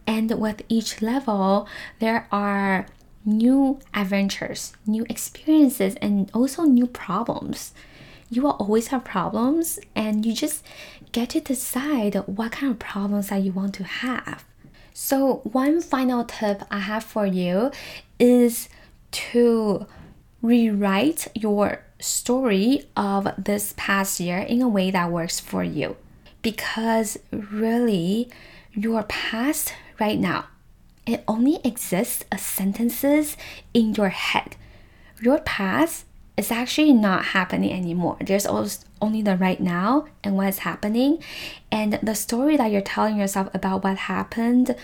And 0.06 0.30
with 0.38 0.62
each 0.68 1.00
level, 1.02 1.68
there 1.98 2.26
are 2.30 2.86
new 3.24 3.80
adventures, 3.94 4.74
new 4.86 5.06
experiences, 5.08 5.96
and 5.96 6.30
also 6.34 6.64
new 6.64 6.86
problems. 6.86 7.72
You 8.30 8.42
will 8.42 8.52
always 8.52 8.88
have 8.88 9.04
problems, 9.04 9.78
and 9.94 10.26
you 10.26 10.34
just 10.34 10.64
get 11.12 11.30
to 11.30 11.40
decide 11.40 12.16
what 12.26 12.52
kind 12.52 12.72
of 12.72 12.78
problems 12.78 13.28
that 13.28 13.42
you 13.42 13.52
want 13.52 13.74
to 13.74 13.84
have. 13.84 14.44
So, 14.92 15.40
one 15.44 15.80
final 15.80 16.24
tip 16.24 16.62
I 16.70 16.80
have 16.80 17.04
for 17.04 17.26
you 17.26 17.70
is 18.18 18.68
to 19.10 19.86
rewrite 20.42 21.28
your 21.34 21.82
story 21.98 22.84
of 22.96 23.28
this 23.38 23.74
past 23.76 24.20
year 24.20 24.38
in 24.38 24.60
a 24.60 24.68
way 24.68 24.90
that 24.90 25.10
works 25.10 25.40
for 25.40 25.64
you. 25.64 25.96
Because 26.42 27.18
really, 27.30 28.28
your 28.72 29.04
past 29.04 29.72
right 29.98 30.18
now, 30.18 30.46
it 31.06 31.22
only 31.28 31.60
exists 31.64 32.24
as 32.32 32.42
sentences 32.42 33.36
in 33.72 33.94
your 33.94 34.08
head. 34.08 34.56
Your 35.20 35.38
past 35.38 36.06
is 36.36 36.50
actually 36.50 36.92
not 36.92 37.26
happening 37.26 37.72
anymore. 37.72 38.16
There's 38.20 38.46
only 39.00 39.22
the 39.22 39.36
right 39.36 39.60
now 39.60 40.06
and 40.22 40.36
what's 40.36 40.58
happening. 40.58 41.22
And 41.70 41.94
the 42.02 42.14
story 42.14 42.56
that 42.56 42.72
you're 42.72 42.80
telling 42.80 43.16
yourself 43.16 43.48
about 43.54 43.84
what 43.84 43.96
happened 43.96 44.74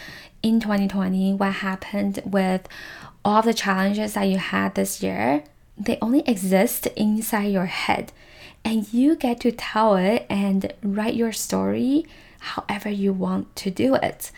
in 0.42 0.60
2020, 0.60 1.34
what 1.34 1.54
happened 1.54 2.22
with 2.24 2.68
all 3.24 3.42
the 3.42 3.54
challenges 3.54 4.14
that 4.14 4.24
you 4.24 4.38
had 4.38 4.74
this 4.74 5.02
year, 5.02 5.44
they 5.76 5.98
only 6.00 6.20
exist 6.28 6.86
inside 6.88 7.52
your 7.52 7.66
head. 7.66 8.12
And 8.64 8.92
you 8.92 9.16
get 9.16 9.40
to 9.40 9.52
tell 9.52 9.96
it 9.96 10.26
and 10.28 10.72
write 10.82 11.14
your 11.14 11.32
story 11.32 12.06
however 12.40 12.88
you 12.88 13.12
want 13.12 13.56
to 13.56 13.70
do 13.70 13.94
it. 13.94 14.30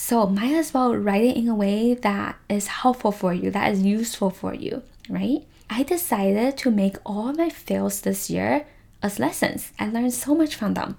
So, 0.00 0.28
might 0.28 0.54
as 0.54 0.72
well 0.72 0.94
write 0.94 1.24
it 1.24 1.36
in 1.36 1.48
a 1.48 1.56
way 1.56 1.92
that 1.92 2.36
is 2.48 2.68
helpful 2.68 3.10
for 3.10 3.34
you, 3.34 3.50
that 3.50 3.72
is 3.72 3.82
useful 3.82 4.30
for 4.30 4.54
you, 4.54 4.84
right? 5.08 5.44
I 5.68 5.82
decided 5.82 6.56
to 6.58 6.70
make 6.70 6.98
all 7.04 7.32
my 7.32 7.50
fails 7.50 8.00
this 8.00 8.30
year 8.30 8.64
as 9.02 9.18
lessons. 9.18 9.72
I 9.76 9.88
learned 9.88 10.14
so 10.14 10.36
much 10.36 10.54
from 10.54 10.74
them. 10.74 10.98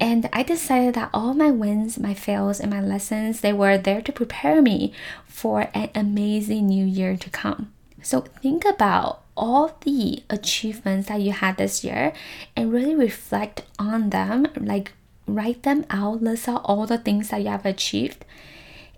And 0.00 0.28
I 0.32 0.42
decided 0.42 0.94
that 0.94 1.10
all 1.14 1.34
my 1.34 1.52
wins, 1.52 2.00
my 2.00 2.12
fails, 2.12 2.58
and 2.58 2.72
my 2.72 2.80
lessons, 2.80 3.42
they 3.42 3.52
were 3.52 3.78
there 3.78 4.02
to 4.02 4.12
prepare 4.12 4.60
me 4.60 4.92
for 5.28 5.70
an 5.72 5.90
amazing 5.94 6.66
new 6.66 6.84
year 6.84 7.16
to 7.16 7.30
come. 7.30 7.72
So 8.02 8.22
think 8.42 8.64
about 8.64 9.22
all 9.36 9.78
the 9.82 10.24
achievements 10.28 11.08
that 11.08 11.20
you 11.20 11.30
had 11.30 11.58
this 11.58 11.84
year 11.84 12.12
and 12.56 12.72
really 12.72 12.96
reflect 12.96 13.62
on 13.78 14.10
them, 14.10 14.48
like 14.56 14.94
write 15.34 15.62
them 15.62 15.84
out, 15.90 16.22
list 16.22 16.48
out 16.48 16.62
all 16.64 16.86
the 16.86 16.98
things 16.98 17.28
that 17.28 17.42
you 17.42 17.48
have 17.48 17.66
achieved. 17.66 18.24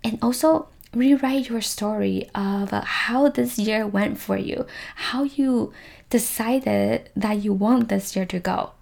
And 0.04 0.18
also 0.20 0.68
rewrite 0.94 1.48
your 1.48 1.60
story 1.60 2.28
of 2.34 2.70
how 2.70 3.28
this 3.28 3.58
year 3.58 3.86
went 3.86 4.18
for 4.18 4.36
you, 4.36 4.66
how 4.96 5.22
you 5.22 5.72
decided 6.10 7.08
that 7.16 7.42
you 7.42 7.52
want 7.52 7.88
this 7.88 8.14
year 8.14 8.26
to 8.26 8.38
go. 8.38 8.72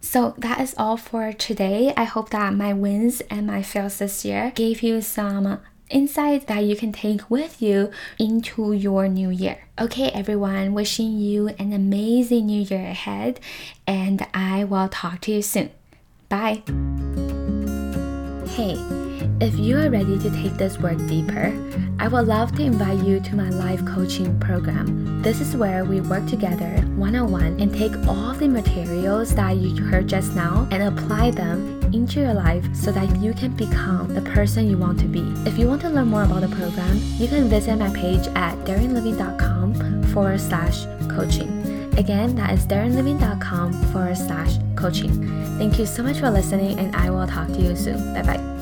So 0.00 0.34
that 0.38 0.60
is 0.60 0.74
all 0.78 0.96
for 0.96 1.32
today. 1.32 1.92
I 1.96 2.04
hope 2.04 2.30
that 2.30 2.54
my 2.54 2.72
wins 2.72 3.22
and 3.22 3.46
my 3.46 3.62
fails 3.62 3.98
this 3.98 4.24
year 4.24 4.52
gave 4.54 4.82
you 4.82 5.00
some 5.00 5.58
insights 5.90 6.44
that 6.44 6.64
you 6.64 6.76
can 6.76 6.92
take 6.92 7.28
with 7.28 7.60
you 7.60 7.90
into 8.18 8.72
your 8.72 9.08
new 9.08 9.30
year. 9.30 9.64
Okay, 9.80 10.10
everyone, 10.10 10.74
wishing 10.74 11.18
you 11.18 11.48
an 11.58 11.72
amazing 11.72 12.46
new 12.46 12.62
year 12.62 12.86
ahead, 12.86 13.40
and 13.86 14.26
I 14.32 14.64
will 14.64 14.88
talk 14.88 15.20
to 15.22 15.32
you 15.32 15.42
soon. 15.42 15.70
Bye. 16.28 16.62
Hey, 18.48 18.76
if 19.40 19.58
you 19.58 19.76
are 19.78 19.90
ready 19.90 20.18
to 20.18 20.30
take 20.30 20.54
this 20.54 20.78
work 20.78 20.98
deeper, 21.06 21.52
I 21.98 22.08
would 22.08 22.26
love 22.26 22.54
to 22.56 22.62
invite 22.62 23.04
you 23.04 23.20
to 23.20 23.36
my 23.36 23.50
live 23.50 23.84
coaching 23.84 24.38
program. 24.40 25.22
This 25.22 25.40
is 25.40 25.56
where 25.56 25.84
we 25.84 26.00
work 26.00 26.26
together 26.26 26.76
one 26.96 27.16
on 27.16 27.30
one 27.30 27.60
and 27.60 27.72
take 27.72 27.94
all 28.08 28.32
the 28.34 28.48
materials 28.48 29.34
that 29.34 29.56
you 29.56 29.76
heard 29.84 30.08
just 30.08 30.34
now 30.34 30.66
and 30.70 30.82
apply 30.82 31.30
them 31.32 31.80
into 31.92 32.20
your 32.20 32.34
life 32.34 32.64
so 32.74 32.90
that 32.92 33.16
you 33.20 33.32
can 33.32 33.54
become 33.56 34.12
the 34.14 34.22
person 34.22 34.68
you 34.68 34.78
want 34.78 34.98
to 35.00 35.06
be. 35.06 35.20
If 35.48 35.58
you 35.58 35.68
want 35.68 35.82
to 35.82 35.88
learn 35.88 36.08
more 36.08 36.24
about 36.24 36.40
the 36.40 36.48
program, 36.48 37.00
you 37.18 37.28
can 37.28 37.48
visit 37.48 37.76
my 37.76 37.90
page 37.94 38.26
at 38.34 38.56
daringliving.com 38.64 40.02
forward 40.12 40.40
slash 40.40 40.84
coaching. 41.14 41.55
Again, 41.96 42.34
that 42.36 42.52
is 42.52 42.66
daringliving.com 42.66 43.72
forward 43.92 44.16
slash 44.18 44.58
coaching. 44.74 45.10
Thank 45.58 45.78
you 45.78 45.86
so 45.86 46.02
much 46.02 46.18
for 46.18 46.30
listening, 46.30 46.78
and 46.78 46.94
I 46.94 47.10
will 47.10 47.26
talk 47.26 47.48
to 47.48 47.60
you 47.60 47.74
soon. 47.74 48.12
Bye 48.12 48.22
bye. 48.22 48.55